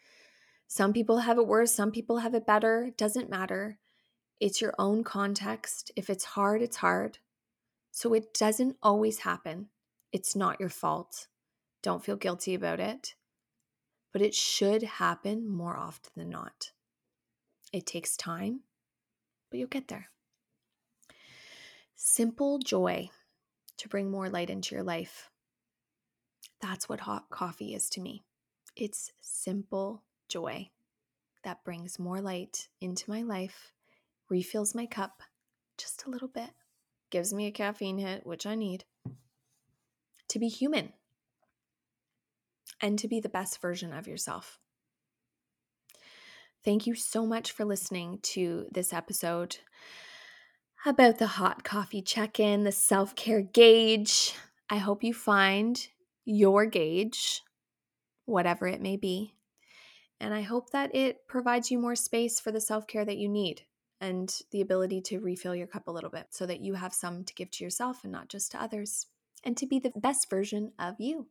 Some 0.68 0.92
people 0.92 1.20
have 1.20 1.38
it 1.38 1.48
worse, 1.48 1.74
some 1.74 1.94
people 1.94 2.18
have 2.18 2.36
it 2.36 2.46
better. 2.46 2.92
Doesn't 2.98 3.30
matter. 3.30 3.80
It's 4.42 4.60
your 4.60 4.74
own 4.78 5.06
context. 5.06 5.90
If 5.96 6.10
it's 6.10 6.26
hard, 6.26 6.62
it's 6.62 6.76
hard. 6.76 7.20
So 7.92 8.14
it 8.14 8.34
doesn't 8.34 8.76
always 8.84 9.20
happen. 9.20 9.70
It's 10.12 10.36
not 10.36 10.60
your 10.60 10.68
fault. 10.68 11.28
Don't 11.82 12.04
feel 12.04 12.18
guilty 12.18 12.56
about 12.56 12.82
it. 12.82 13.16
But 14.16 14.22
it 14.22 14.34
should 14.34 14.82
happen 14.82 15.46
more 15.46 15.76
often 15.76 16.10
than 16.16 16.30
not. 16.30 16.72
It 17.74 17.86
takes 17.86 18.16
time, 18.16 18.62
but 19.50 19.60
you'll 19.60 19.68
get 19.68 19.90
there. 19.90 20.08
Simple 21.98 22.60
joy 22.60 23.10
to 23.76 23.90
bring 23.90 24.10
more 24.10 24.30
light 24.30 24.50
into 24.50 24.74
your 24.74 24.86
life. 24.86 25.30
That's 26.62 26.88
what 26.88 27.02
hot 27.02 27.30
coffee 27.30 27.76
is 27.76 27.90
to 27.90 28.00
me. 28.00 28.24
It's 28.78 29.12
simple 29.20 30.02
joy 30.30 30.70
that 31.44 31.66
brings 31.66 32.00
more 32.00 32.22
light 32.22 32.70
into 32.80 33.10
my 33.10 33.22
life, 33.22 33.74
refills 34.30 34.74
my 34.74 34.86
cup 34.86 35.24
just 35.78 36.06
a 36.06 36.10
little 36.10 36.30
bit, 36.30 36.52
gives 37.10 37.34
me 37.34 37.48
a 37.48 37.52
caffeine 37.52 37.98
hit, 37.98 38.26
which 38.26 38.46
I 38.46 38.56
need, 38.56 38.86
to 40.30 40.40
be 40.40 40.48
human 40.48 40.94
and 42.82 43.00
to 43.00 43.08
be 43.08 43.20
the 43.20 43.30
best 43.30 43.62
version 43.62 43.94
of 43.94 44.08
yourself. 44.08 44.60
Thank 46.64 46.88
you 46.88 46.96
so 46.96 47.26
much 47.26 47.52
for 47.52 47.64
listening 47.64 48.20
to 48.24 48.66
this 48.72 48.92
episode 48.92 49.58
about 50.86 51.18
the 51.18 51.28
hot 51.28 51.64
coffee 51.64 52.02
check 52.02 52.40
in, 52.40 52.64
the 52.64 52.72
self 52.72 53.16
care 53.16 53.42
gauge. 53.42 54.34
I 54.70 54.78
hope 54.78 55.04
you 55.04 55.14
find 55.14 55.88
your 56.26 56.66
gauge, 56.66 57.44
whatever 58.26 58.68
it 58.68 58.82
may 58.82 58.98
be. 58.98 59.36
And 60.20 60.34
I 60.34 60.42
hope 60.42 60.72
that 60.72 60.96
it 60.96 61.28
provides 61.28 61.70
you 61.70 61.78
more 61.78 61.96
space 61.96 62.40
for 62.40 62.52
the 62.52 62.62
self 62.62 62.88
care 62.88 63.06
that 63.06 63.18
you 63.18 63.30
need 63.30 63.62
and 64.02 64.34
the 64.52 64.62
ability 64.62 65.02
to 65.02 65.20
refill 65.20 65.56
your 65.56 65.68
cup 65.68 65.88
a 65.88 65.92
little 65.92 66.10
bit 66.10 66.28
so 66.32 66.46
that 66.46 66.62
you 66.62 66.74
have 66.74 66.94
some 66.94 67.24
to 67.24 67.34
give 67.34 67.52
to 67.52 67.64
yourself 67.64 68.04
and 68.04 68.12
not 68.12 68.28
just 68.28 68.52
to 68.52 68.62
others, 68.62 69.08
and 69.44 69.56
to 69.58 69.66
be 69.66 69.80
the 69.80 69.94
best 69.96 70.30
version 70.30 70.72
of 70.80 70.96
you. 71.00 71.28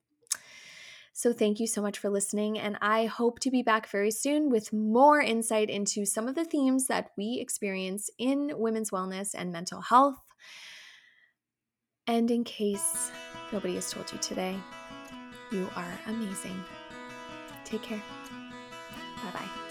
So, 1.16 1.32
thank 1.32 1.60
you 1.60 1.68
so 1.68 1.80
much 1.80 2.00
for 2.00 2.10
listening, 2.10 2.58
and 2.58 2.76
I 2.82 3.06
hope 3.06 3.38
to 3.40 3.50
be 3.50 3.62
back 3.62 3.88
very 3.88 4.10
soon 4.10 4.50
with 4.50 4.72
more 4.72 5.20
insight 5.20 5.70
into 5.70 6.04
some 6.04 6.26
of 6.26 6.34
the 6.34 6.44
themes 6.44 6.88
that 6.88 7.12
we 7.16 7.38
experience 7.40 8.10
in 8.18 8.50
women's 8.56 8.90
wellness 8.90 9.30
and 9.32 9.52
mental 9.52 9.80
health. 9.80 10.18
And 12.08 12.28
in 12.32 12.42
case 12.42 13.12
nobody 13.52 13.76
has 13.76 13.90
told 13.92 14.10
you 14.12 14.18
today, 14.18 14.58
you 15.52 15.68
are 15.76 16.00
amazing. 16.08 16.62
Take 17.64 17.82
care. 17.82 18.02
Bye 19.22 19.30
bye. 19.32 19.63